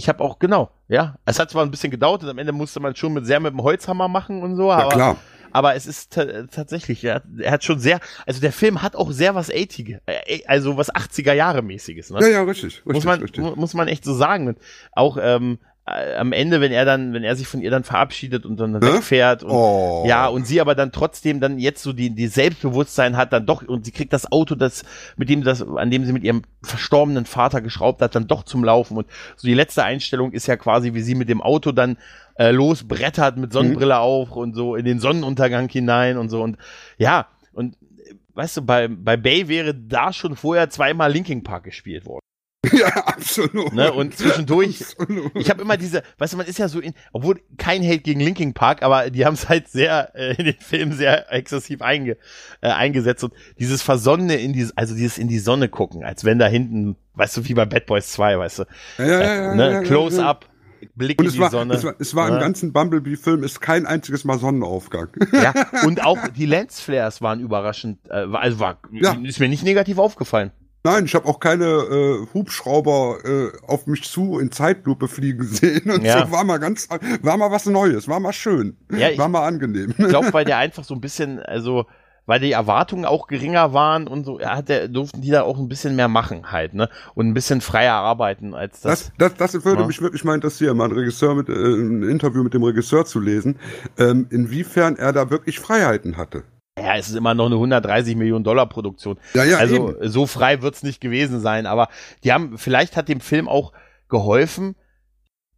[0.00, 1.18] Ich habe auch, genau, ja.
[1.26, 3.52] Es hat zwar ein bisschen gedauert und am Ende musste man schon mit sehr mit
[3.52, 5.16] dem Holzhammer machen und so, Ja, aber, klar.
[5.52, 9.10] aber es ist tatsächlich, er hat, er hat schon sehr, also der Film hat auch
[9.12, 12.10] sehr was 80 äh, also was 80er Jahre mäßiges.
[12.10, 12.20] Ne?
[12.22, 12.94] Ja, ja, richtig, richtig.
[12.94, 13.44] Muss man, richtig.
[13.56, 14.48] muss man echt so sagen.
[14.48, 14.58] Und
[14.92, 18.46] auch ähm, äh, am Ende, wenn er dann, wenn er sich von ihr dann verabschiedet
[18.46, 18.80] und dann Ne?
[18.80, 20.04] wegfährt und Oh.
[20.06, 23.62] ja, und sie aber dann trotzdem dann jetzt so die, die Selbstbewusstsein hat, dann doch,
[23.62, 24.84] und sie kriegt das Auto, das,
[25.16, 28.64] mit dem das, an dem sie mit ihrem verstorbenen Vater geschraubt hat, dann doch zum
[28.64, 28.96] Laufen.
[28.96, 29.06] Und
[29.36, 31.98] so die letzte Einstellung ist ja quasi, wie sie mit dem Auto dann
[32.38, 36.42] äh, losbrettert mit Sonnenbrille auf und so in den Sonnenuntergang hinein und so.
[36.42, 36.56] Und
[36.96, 41.64] ja, und äh, weißt du, bei, bei Bay wäre da schon vorher zweimal Linking Park
[41.64, 42.23] gespielt worden.
[42.72, 43.72] Ja, absolut.
[43.72, 43.92] Ne?
[43.92, 45.32] Und zwischendurch, Absolut.
[45.36, 48.20] ich habe immer diese, weißt du, man ist ja so in, obwohl kein Hate gegen
[48.20, 52.16] Linkin Park, aber die haben es halt sehr äh, in den Film sehr exzessiv einge,
[52.60, 56.38] äh, eingesetzt und dieses Versonnene in die, also dieses in die Sonne gucken, als wenn
[56.38, 58.64] da hinten, weißt du, wie bei Bad Boys 2, weißt du,
[58.98, 59.72] ja, ja, ja, ja, ne?
[59.72, 60.30] ja, Close ja.
[60.30, 60.48] up,
[60.96, 61.72] Blick Und in die war, Sonne.
[61.74, 62.40] es war, es war im Ja.
[62.40, 65.08] ganzen Bumblebee-Film ist kein einziges Mal Sonnenaufgang.
[65.32, 65.54] ja,
[65.84, 68.78] und auch die Lensflares waren überraschend, äh, also war,
[69.22, 70.50] ist mir nicht negativ aufgefallen.
[70.86, 75.90] Nein, ich habe auch keine äh, Hubschrauber äh, auf mich zu in Zeitlupe fliegen sehen
[75.90, 76.26] und Ja.
[76.26, 76.88] so war mal ganz,
[77.22, 79.94] war mal was Neues, war mal schön, Ja, ich- war mal angenehm.
[79.96, 81.86] Ich glaube, weil der einfach so ein bisschen, also
[82.26, 85.58] weil die Erwartungen auch geringer waren und so, ja, hat der, durften die da auch
[85.58, 86.88] ein bisschen mehr machen halt, ne?
[87.14, 89.12] Und ein bisschen freier arbeiten als das.
[89.18, 89.86] Das, das, das würde Ja.
[89.86, 93.20] mich wirklich mal interessieren, mal ein Regisseur mit, äh, ein Interview mit dem Regisseur zu
[93.20, 93.58] lesen,
[93.98, 96.44] ähm, inwiefern er da wirklich Freiheiten hatte.
[96.78, 99.18] Ja, es ist immer noch eine 130 Millionen Dollar Produktion.
[99.34, 100.08] Ja, ja, also eben.
[100.08, 101.88] so frei wird's nicht gewesen sein, aber
[102.24, 103.72] die haben, vielleicht hat dem Film auch
[104.08, 104.74] geholfen,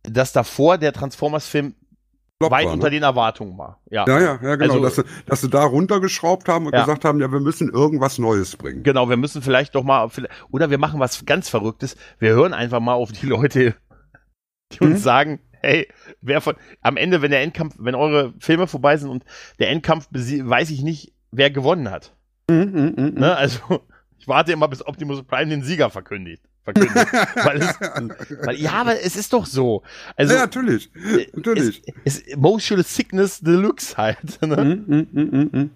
[0.03, 1.75] dass davor der Transformers-Film
[2.39, 2.91] weit war, unter ne?
[2.91, 3.81] den Erwartungen war.
[3.91, 4.05] Ja.
[4.07, 6.81] Ja, ja, ja, genau, Also- dass, sie, dass sie da runtergeschraubt haben und Ja.
[6.85, 8.83] gesagt haben, ja, wir müssen irgendwas Neues bringen.
[8.83, 10.09] Genau, wir müssen vielleicht doch mal,
[10.51, 11.97] oder wir machen was ganz Verrücktes.
[12.19, 13.75] Wir hören einfach mal auf die Leute,
[14.73, 15.03] die uns Mhm.
[15.03, 15.89] sagen, hey,
[16.21, 19.25] wer von, am Ende, wenn der Endkampf, wenn eure Filme vorbei sind und
[19.59, 22.15] der Endkampf, weiß ich nicht, wer gewonnen hat.
[22.49, 23.15] Mhm, mhm, mhm.
[23.21, 23.37] Ne?
[23.37, 23.61] Also,
[24.19, 26.43] ich warte immer, bis Optimus Prime den Sieger verkündigt.
[26.63, 26.95] verkündet.
[27.45, 27.81] weil es,
[28.45, 29.83] weil, ja, aber es ist doch so.
[30.17, 30.91] Also, ja, natürlich,
[31.35, 31.83] natürlich.
[32.05, 34.19] Es, es, Emotional Sickness Deluxe halt.
[34.47, 34.85] Ne?
[34.87, 35.71] Mhm, mhm.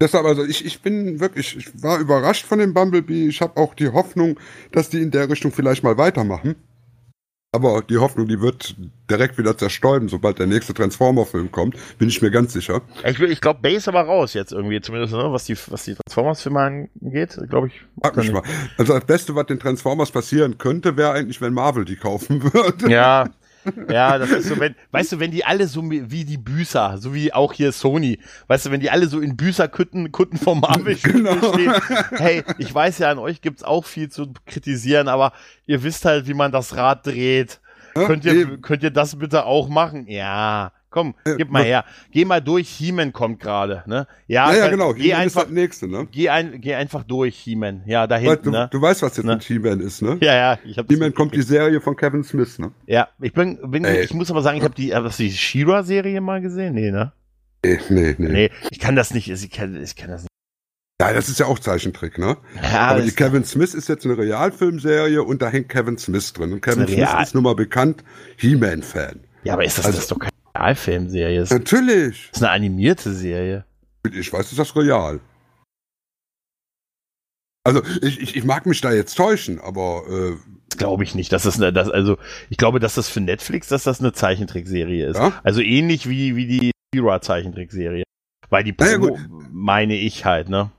[0.00, 3.28] Deshalb, also ich, ich bin wirklich, ich war überrascht von dem Bumblebee.
[3.28, 4.40] Ich habe auch die Hoffnung,
[4.72, 6.56] dass die in der Richtung vielleicht mal weitermachen.
[7.52, 8.76] Aber die Hoffnung, die wird
[9.10, 12.80] direkt wieder zerstäuben, sobald der nächste Transformer-Film kommt, bin ich mir ganz sicher.
[13.04, 15.96] Ich, ich glaube, Bay ist aber raus jetzt irgendwie, zumindest, ne, was die, was die
[15.96, 17.82] Transformers-Filme angeht, glaube ich.
[18.00, 18.44] Frag mich mal.
[18.78, 22.88] Also das Beste, was den Transformers passieren könnte, wäre eigentlich, wenn Marvel die kaufen würde.
[22.88, 23.28] Ja.
[23.90, 27.14] Ja, das ist so, wenn, weißt du, wenn die alle so wie die Büßer, so
[27.14, 30.96] wie auch hier Sony, weißt du, wenn die alle so in Büßerkutten Kutten vom Marvel
[31.02, 31.36] Genau.
[31.52, 31.72] stehen,
[32.12, 35.32] hey, ich weiß ja, an euch gibt's auch viel zu kritisieren, aber
[35.66, 37.60] ihr wisst halt, wie man das Rad dreht.
[37.96, 38.62] Ja, könnt ihr, eben.
[38.62, 40.06] könnt ihr das bitte auch machen?
[40.06, 41.84] Ja, komm, Äh, gib mal her.
[42.12, 44.06] Geh mal durch, He-Man kommt gerade, ne?
[44.26, 44.92] Ja, Ja, ja, dann genau.
[44.92, 46.08] Geh He-Man ist einfach, das nächste, ne?
[46.10, 47.82] geh, ein, geh einfach durch, He-Man.
[47.86, 48.68] Ja, da hinten, du, ne?
[48.70, 49.34] du weißt, was jetzt Ne?
[49.34, 50.18] mit He-Man ist, ne?
[50.20, 52.72] Ja, ja, ich He-Man kommt die Serie von Kevin Smith, ne?
[52.86, 54.02] Ja, ich bin, bin Ey.
[54.04, 56.74] ich muss aber sagen, ich habe die, hast du die She-Ra-Serie mal gesehen?
[56.74, 57.12] Nee, ne?
[57.64, 58.28] Nee, nee, nee.
[58.28, 60.30] Nee, ich kann das nicht, ich kann, ich kann das nicht.
[61.00, 62.36] Ja, das ist ja auch Zeichentrick, ne?
[62.62, 66.52] Ja, Aber die Kevin Smith ist jetzt eine Realfilmserie und da hängt Kevin Smith drin.
[66.52, 68.04] Und Kevin Ist Smith Real- ist nun mal bekannt
[68.36, 69.20] He-Man-Fan.
[69.44, 70.30] ja, aber ist das, also- das ist doch keine
[70.60, 71.40] Realfilmserie.
[71.42, 72.28] Ist Natürlich.
[72.30, 73.64] das ist eine animierte Serie.
[74.12, 75.20] Ich weiß, ist das real.
[77.64, 80.36] Also, ich, ich, ich mag mich da jetzt täuschen, aber äh,
[80.70, 81.32] Das glaube ich nicht.
[81.32, 82.16] dass Das eine, das, also,
[82.48, 85.16] ich glaube, dass das für Netflix, dass das eine Zeichentrickserie ist.
[85.16, 85.38] Ja?
[85.42, 88.04] Also ähnlich wie, wie die She-Ra-Zeichentrickserie.
[88.48, 89.18] Weil die Promo,
[89.52, 90.72] meine ich halt, ne?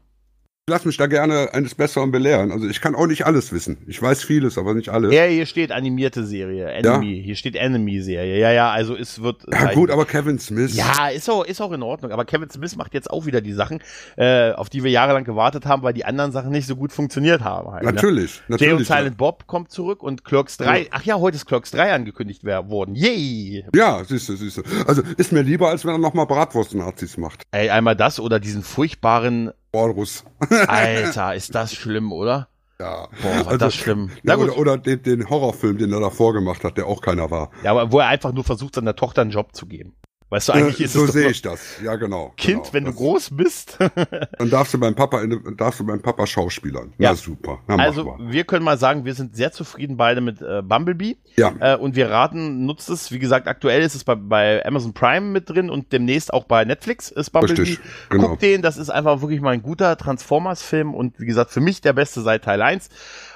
[0.68, 2.52] Ich lass mich da gerne eines Besseren belehren.
[2.52, 3.80] Also, ich kann auch nicht alles wissen.
[3.88, 5.12] Ich weiß vieles, aber nicht alles.
[5.12, 7.20] Ja, hier steht animierte Serie, Enemy.
[7.26, 8.38] Hier steht Enemy-Serie.
[8.38, 9.44] Ja, ja, also es wird.
[9.52, 10.76] Ja, gut, aber Kevin Smith.
[10.76, 12.12] Ja, ist auch, ist auch in Ordnung.
[12.12, 13.80] Aber Kevin Smith macht jetzt auch wieder die Sachen,
[14.18, 17.42] äh, auf die wir jahrelang gewartet haben, weil die anderen Sachen nicht so gut funktioniert
[17.42, 17.72] haben.
[17.72, 17.94] Halt, ne?
[17.94, 18.88] Natürlich, Jay und natürlich.
[18.88, 20.82] Silent Bob kommt zurück und Clerks 3.
[20.82, 20.86] Ja.
[20.92, 22.94] Ach ja, heute ist Clerks 3 angekündigt worden.
[22.94, 23.66] Yay!
[23.74, 24.62] Ja, siehst du, siehst du.
[24.86, 27.46] Also, ist mir lieber, als wenn er nochmal Bratwurst-Nazis macht.
[27.50, 29.52] Ey, einmal das oder diesen furchtbaren.
[29.74, 30.24] Walrus.
[30.68, 32.48] Alter, ist das schlimm, oder?
[32.80, 33.08] Ja.
[33.22, 34.10] Boah, war Also, das schlimm.
[34.16, 34.50] Ja, Na gut.
[34.50, 37.52] oder oder den, den Horrorfilm, den er davor gemacht hat, der auch keiner war.
[37.64, 39.94] Ja, aber wo er einfach nur versucht, seiner Tochter einen Job zu geben.
[40.32, 41.60] Weißt du, eigentlich Äh, ist so es doch sehe ich das.
[41.84, 42.34] Ja, genau.
[42.38, 42.74] Kind, genau.
[42.74, 43.78] wenn du groß bist.
[44.40, 45.22] Dann darfst du beim Papa,
[45.58, 46.94] darfst du beim Papa schauspielern.
[46.98, 47.10] Ja.
[47.10, 47.60] Ja, super.
[47.68, 51.18] Mach also, wir können mal sagen, wir sind sehr zufrieden beide mit äh, Bumblebee.
[51.36, 53.12] Ja, Äh, und wir raten, nutzt es.
[53.12, 56.64] Wie gesagt, aktuell ist es bei, bei Amazon Prime mit drin und demnächst auch bei
[56.64, 57.62] Netflix ist Bumblebee.
[57.64, 57.80] richtig.
[58.10, 58.30] Genau.
[58.30, 61.82] Guckt den, das ist einfach wirklich mal ein guter Transformers-Film und wie gesagt, für mich
[61.82, 62.88] der beste seit Teil 1.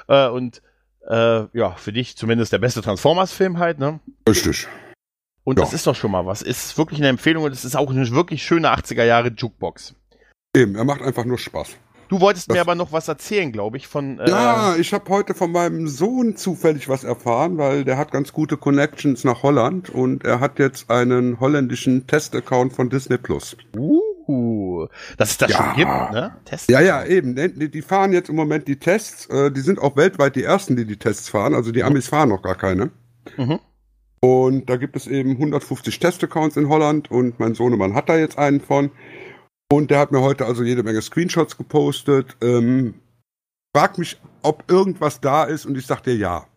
[0.08, 0.62] Äh, und
[1.10, 4.00] äh, ja, für dich zumindest der beste Transformers-Film halt, ne?
[4.30, 4.68] Richtig.
[5.46, 5.64] Und ja.
[5.64, 6.42] das ist doch schon mal was.
[6.42, 9.96] Ist wirklich eine Empfehlung und es ist auch eine wirklich schöne 80er Jahre Jukebox.
[10.56, 11.78] Eben, er macht einfach nur Spaß.
[12.08, 14.20] Du wolltest das mir aber noch was erzählen, glaube ich, von.
[14.20, 18.34] Äh ja, ich habe heute von meinem Sohn zufällig was erfahren, weil der hat ganz
[18.34, 23.58] gute Connections nach Holland und er hat jetzt einen holländischen Test-Account von Disney Plus.
[23.78, 24.88] Uh,
[25.18, 25.58] dass es das ja.
[25.58, 26.36] schon gibt, ne?
[26.46, 27.36] Test ja, ja, eben.
[27.36, 29.28] Die, die, fahren jetzt im Moment die Tests.
[29.28, 31.54] Äh, die sind auch weltweit die ersten, die die Tests fahren.
[31.54, 32.90] Also die Amis fahren noch gar keine.
[33.38, 33.60] Mhm.
[34.20, 38.38] Und da gibt es eben 150 Test-Accounts in Holland und mein Sohnemann hat da jetzt
[38.38, 38.92] einen von.
[39.72, 42.38] Und der hat mir heute also jede Menge Screenshots gepostet.
[42.42, 42.96] Ähm,
[43.76, 46.48] frag mich, ob irgendwas da ist und ich sag dir ja.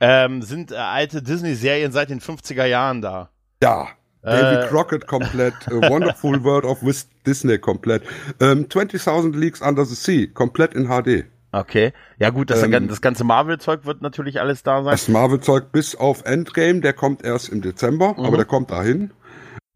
[0.00, 3.30] Ähm, sind äh, alte Disney-Serien seit den 50er Jahren da?
[3.62, 3.88] Ja.
[4.22, 4.68] Davy äh.
[4.68, 6.80] Crockett komplett, Wonderful World of
[7.26, 8.02] Disney komplett,
[8.40, 11.24] ähm, 20.000 Leagues Under the Sea komplett in HD.
[11.52, 11.92] Okay.
[12.18, 14.92] Ja gut, das, ähm, das ganze Marvel-Zeug wird natürlich alles da sein.
[14.92, 18.24] Das Marvel-Zeug bis auf Endgame, der kommt erst im Dezember, mhm.
[18.24, 19.12] aber der kommt dahin.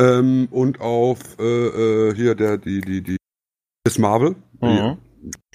[0.00, 3.16] Ähm, und auf äh, äh, hier der, die, die, die
[3.86, 4.36] Miss Marvel.
[4.60, 4.98] Mhm.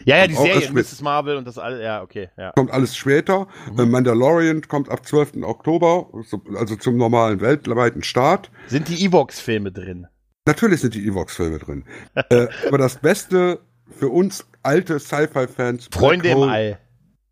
[0.06, 1.02] Ja, ja, die Serie Mrs.
[1.02, 2.30] Marvel und das alles, ja, okay.
[2.38, 2.52] Ja.
[2.54, 3.48] Kommt alles später.
[3.72, 3.80] Mhm.
[3.80, 5.44] Äh, Mandalorian kommt ab 12.
[5.44, 6.10] Oktober,
[6.56, 8.50] also zum normalen weltweiten Start.
[8.68, 10.08] Sind die Evox-Filme drin?
[10.46, 11.84] Natürlich sind die Evox-Filme drin.
[12.30, 13.60] äh, aber das Beste
[13.90, 15.90] für uns alte Sci-Fi-Fans.
[15.92, 16.80] Freunde im All.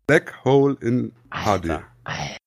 [0.06, 1.84] Black Hole in Alter.
[2.04, 2.38] HD.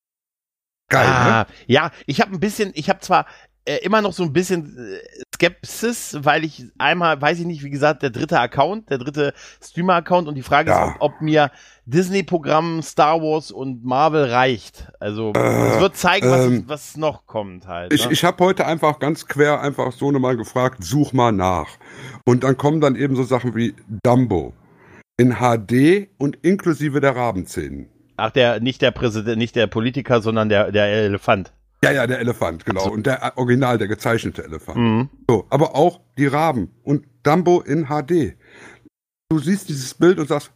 [0.88, 1.46] Geil, ah, ne?
[1.68, 3.26] Ja, ich habe ein bisschen, ich habe zwar
[3.64, 7.70] äh, immer noch so ein bisschen äh, Skepsis, weil ich einmal, weiß ich nicht, wie
[7.70, 9.32] gesagt, der dritte Account, der dritte
[9.62, 10.88] Streamer-Account und die Frage ja.
[10.88, 11.52] ist, ob, ob mir
[11.84, 14.90] Disney-Programm, Star Wars und Marvel reicht.
[14.98, 17.92] Also äh, es wird zeigen, was, ähm, was noch kommt halt.
[17.92, 18.12] Ich, ne?
[18.12, 21.68] ich habe heute einfach ganz quer einfach so mal gefragt, such mal nach.
[22.24, 24.54] Und dann kommen dann eben so Sachen wie Dumbo
[25.20, 27.90] in HD und inklusive der Rabenzähnen.
[28.16, 31.52] Ach, der, nicht der Präsident, nicht der Politiker, sondern der, der Elefant.
[31.84, 32.80] Ja, ja, der Elefant, genau.
[32.80, 32.92] Also.
[32.92, 34.78] Und der Original, der gezeichnete Elefant.
[34.78, 35.08] Mhm.
[35.28, 38.34] So, aber auch die Raben und Dumbo in HD.
[39.28, 40.52] Du siehst dieses Bild und sagst,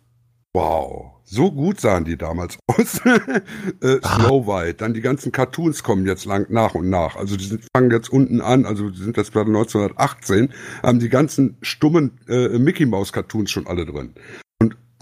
[0.54, 3.02] wow, so gut sahen die damals aus.
[3.04, 7.16] äh, Snow White, dann die ganzen Cartoons kommen jetzt lang, nach und nach.
[7.16, 11.10] Also die sind, fangen jetzt unten an, also die sind jetzt bei 1918, haben die
[11.10, 14.14] ganzen stummen äh, Mickey Mouse Cartoons schon alle drin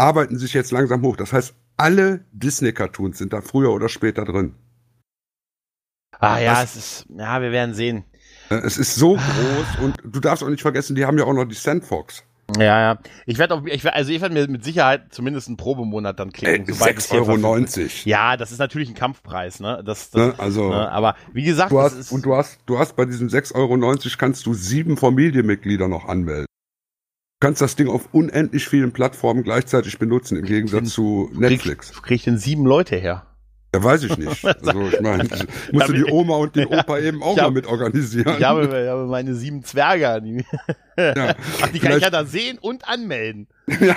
[0.03, 1.17] arbeiten sich jetzt langsam hoch.
[1.17, 4.55] Das heißt, alle Disney Cartoons sind da früher oder später drin.
[6.19, 8.05] Ah ja, das, es ist, ja, wir werden sehen.
[8.51, 11.33] Äh, es ist so groß und du darfst auch nicht vergessen, die haben ja auch
[11.33, 12.25] noch die Sandfox.
[12.59, 12.99] Ja, ja.
[13.25, 16.33] Ich werde auch, ich werd, also ich werde mir mit Sicherheit zumindest einen Probemonat dann
[16.33, 16.69] klicken.
[16.69, 17.91] Äh, 6,90 Euro.
[18.05, 19.83] Ja, das ist natürlich ein Kampfpreis, ne?
[19.87, 20.35] Das, das ne?
[20.39, 20.91] Also, ne?
[20.91, 24.45] aber wie gesagt, du hast, und du hast, du hast bei diesen 6,90 Euro kannst
[24.47, 26.47] du sieben Familienmitglieder noch anmelden.
[27.43, 31.91] Du kannst das Ding auf unendlich vielen Plattformen gleichzeitig benutzen, im Gegensatz zu Netflix.
[31.91, 33.27] Krieg, krieg ich denn sieben Leute her?
[33.75, 34.45] Ja, weiß ich nicht.
[34.63, 35.29] Also ich meine,
[35.73, 38.37] musst du die Oma und den Opa eben auch hab, mal mit organisieren.
[38.39, 40.21] Ich habe, ich habe meine sieben Zwerge.
[40.23, 40.45] Die,
[40.97, 43.47] ja, Ach, die kann ich ja da sehen und anmelden.
[43.81, 43.97] Ja.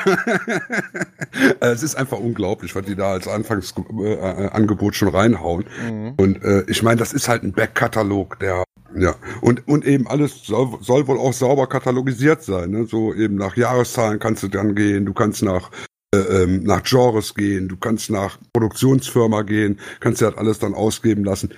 [1.60, 5.66] es ist einfach unglaublich, was die da als Anfangsangebot äh, schon reinhauen.
[5.84, 6.14] Mhm.
[6.18, 8.64] Und äh, ich meine, das ist halt ein Backkatalog, der
[8.98, 12.72] ja, und, und eben alles soll, soll wohl auch sauber katalogisiert sein.
[12.72, 12.86] Ne?
[12.86, 15.70] So eben nach Jahreszahlen kannst du dann gehen, du kannst nach
[16.16, 20.74] äh, ähm, nach Genres gehen, du kannst nach Produktionsfirma gehen, kannst dir das alles dann
[20.74, 21.54] ausgeben lassen.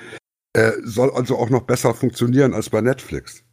[0.54, 3.44] Äh, soll also auch noch besser funktionieren als bei Netflix.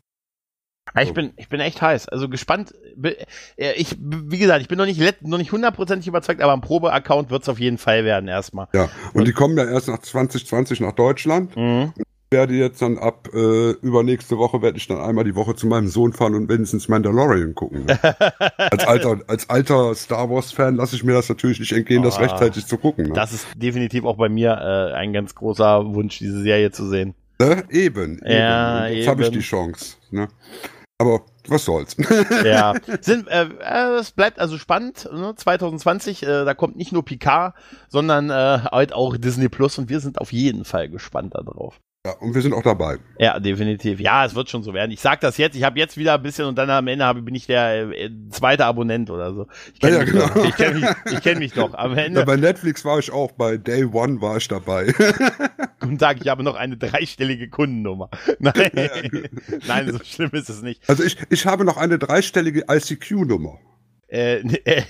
[1.00, 2.08] Ich bin, ich bin echt heiß.
[2.08, 2.72] Also gespannt.
[3.02, 7.30] Äh, ich, wie gesagt, ich bin noch nicht, noch nicht hundertprozentig überzeugt, aber ein Probe-Account
[7.30, 8.68] wird es auf jeden Fall werden erstmal.
[8.72, 11.56] Ja, und, und, die kommen ja erst nach 2020 nach Deutschland.
[11.56, 11.92] Mhm
[12.34, 15.86] werde jetzt dann ab äh, übernächste Woche werde ich dann einmal die Woche zu meinem
[15.86, 17.84] Sohn fahren und wenigstens Mandalorian gucken.
[17.84, 17.98] Ne?
[18.58, 22.06] als alter als alter Star Wars Fan lasse ich mir das natürlich nicht entgehen, oh,
[22.06, 23.06] das rechtzeitig zu gucken.
[23.06, 23.12] Ne?
[23.14, 27.14] Das ist definitiv auch bei mir äh, ein ganz großer Wunsch, diese Serie zu sehen.
[27.38, 27.62] Ne?
[27.70, 28.26] Eben, eben.
[28.26, 29.96] Ja, jetzt habe ich die Chance.
[30.10, 30.28] Ne?
[30.98, 31.96] Aber was soll's.
[32.44, 35.08] ja, Sind, äh, äh, es bleibt also spannend.
[35.12, 35.34] Ne?
[35.36, 37.54] 2020, äh, da kommt nicht nur Picard,
[37.88, 41.80] sondern äh, halt auch Disney Plus und wir sind auf jeden Fall gespannt darauf.
[42.06, 42.98] Ja, und wir sind auch dabei.
[43.18, 43.98] Ja, definitiv.
[43.98, 44.90] Ja, es wird schon so werden.
[44.90, 47.22] Ich sag das jetzt, ich habe jetzt wieder ein bisschen und dann am Ende habe,
[47.22, 49.46] bin ich der äh, zweite Abonnent oder so.
[49.72, 50.28] Ich kenne ja, mich, genau.
[50.28, 50.44] Doch.
[50.44, 51.72] Ich kenn mich, ich kenn mich doch.
[51.72, 52.20] Am Ende.
[52.20, 54.92] Ja, bei Netflix war ich auch, bei Day One war ich dabei.
[55.80, 58.10] und sage, ich habe noch eine dreistellige Kundennummer.
[58.38, 58.70] Nein,
[59.66, 60.82] nein, so schlimm ist es nicht.
[60.86, 63.58] Also ich, ich habe noch eine dreistellige ICQ-Nummer.
[64.08, 64.82] Äh, äh,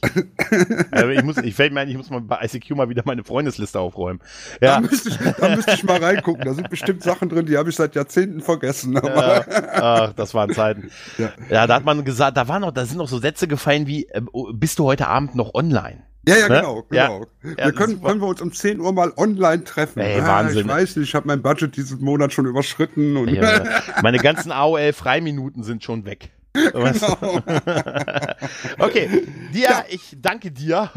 [0.90, 3.24] also ich muss, ich fällt mir ein, ich muss mal bei ICQ mal wieder meine
[3.24, 4.20] Freundesliste aufräumen.
[4.60, 4.74] Ja.
[4.74, 6.44] Da müsste ich, da müsste ich mal reingucken.
[6.44, 8.94] Da sind bestimmt Sachen drin, die habe ich seit Jahrzehnten vergessen.
[8.94, 9.44] Ja.
[9.74, 10.90] Ach, das waren Zeiten.
[11.18, 11.32] Ja.
[11.48, 11.66] ja.
[11.66, 14.20] da hat man gesagt, da waren noch, da sind noch so Sätze gefallen wie, äh,
[14.52, 16.02] bist du heute Abend noch online?
[16.28, 16.56] Ja, ja, Ne?
[16.56, 17.26] genau, genau.
[17.42, 18.08] Ja, wir können, super.
[18.08, 20.00] können wir uns um 10 Uhr mal online treffen.
[20.00, 20.66] Ey, Ah, Wahnsinn.
[20.66, 23.16] Ich weiß nicht, ich habe mein Budget diesen Monat schon überschritten.
[23.16, 23.64] Und Ja,
[24.02, 26.30] meine ganzen AOL-Freiminuten sind schon weg.
[26.52, 27.40] Genau.
[28.78, 29.08] Okay,
[29.52, 30.90] dir, ich danke dir.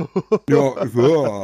[0.49, 0.75] Ja, oh,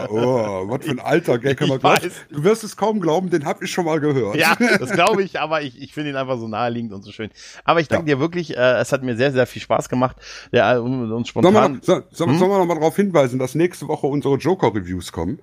[0.10, 1.62] oh, was für ein alter Gag.
[1.62, 2.12] Ich weiß.
[2.32, 4.36] du wirst es kaum glauben, den habe ich schon mal gehört.
[4.36, 7.30] Ja, das glaube ich, aber ich, ich finde ihn einfach so naheliegend und so schön.
[7.66, 10.18] Aber ich danke dir wirklich, äh, es hat mir sehr, sehr viel Spaß gemacht.
[10.52, 11.74] Äh, uns Sollen wir, spontan.
[11.74, 12.38] noch, so, so, Hm?
[12.38, 15.40] sollen wir noch mal darauf hinweisen, dass nächste Woche unsere Joker-Reviews kommen?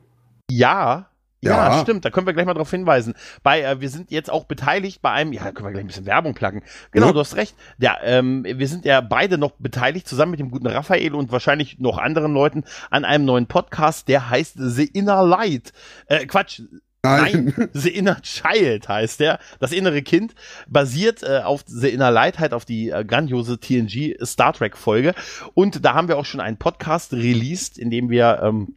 [0.51, 1.11] Ja.
[1.43, 1.81] Ja, Ja.
[1.83, 3.15] stimmt, da können wir gleich mal drauf hinweisen.
[3.43, 5.89] Bei, äh, wir sind jetzt auch beteiligt bei einem, ja, da können wir gleich ein
[5.89, 6.63] bisschen Werbung placken.
[6.93, 7.13] Genau, Ja.
[7.13, 7.55] du hast recht.
[7.79, 11.79] Ja, ähm, wir sind ja beide noch beteiligt, zusammen mit dem guten Raphael und wahrscheinlich
[11.79, 15.73] noch anderen Leuten, an einem neuen Podcast, der heißt The Inner Light.
[16.07, 16.63] Äh, Quatsch,
[17.03, 19.39] Nein, The Inner Child heißt der.
[19.61, 20.35] Das innere Kind
[20.67, 25.15] basiert äh, auf The Inner Light, halt auf die äh, grandiose TNG Star Trek Folge.
[25.55, 28.75] Und da haben wir auch schon einen Podcast released, in dem wir ähm,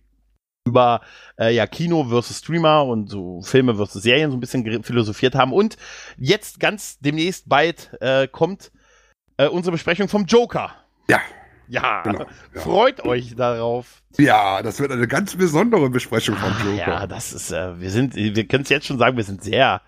[0.67, 1.01] über
[1.39, 5.53] äh, ja, Kino versus Streamer und so Filme versus Serien so ein bisschen philosophiert haben.
[5.53, 5.77] Und
[6.17, 8.71] jetzt ganz demnächst bald äh, kommt
[9.37, 10.71] äh, unsere Besprechung vom Joker.
[11.09, 11.19] Ja.
[11.71, 12.61] Ja, Genau, ja.
[12.61, 14.01] freut euch darauf.
[14.17, 16.75] Ja, das wird eine ganz besondere Besprechung vom Ah, Joker.
[16.77, 19.79] ja, das ist, äh, wir sind, wir können es jetzt schon sagen, wir sind sehr,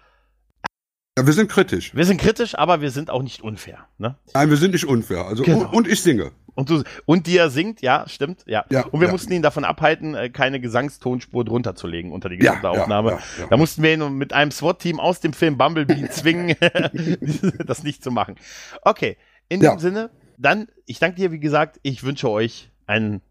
[1.18, 1.96] Ja, wir sind kritisch.
[1.96, 3.88] wir sind kritisch, aber wir sind auch nicht unfair.
[3.98, 4.16] Ne?
[4.36, 5.26] Nein, wir sind nicht unfair.
[5.26, 5.62] Also, Genau.
[5.62, 6.32] und, und ich singe.
[6.56, 8.66] Und, du, und die er singt, ja, stimmt, ja.
[8.70, 9.12] Ja, und wir ja.
[9.12, 13.20] mussten ihn davon abhalten, äh, keine Gesangstonspur drunter zu legen unter die gesamte ja, Aufnahme.
[13.49, 16.56] Da mussten wir ihn mit einem SWAT-Team aus dem Film Bumblebee zwingen,
[17.66, 18.36] das nicht zu machen.
[18.82, 19.18] Okay,
[19.49, 23.22] in dem Sinne, dann, ich danke dir, wie gesagt, ich wünsche euch einen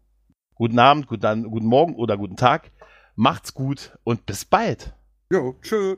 [0.55, 2.71] guten Abend, guten, guten Morgen oder guten Tag.
[3.15, 4.93] Macht's gut und bis bald.
[5.31, 5.97] Jo, tschö.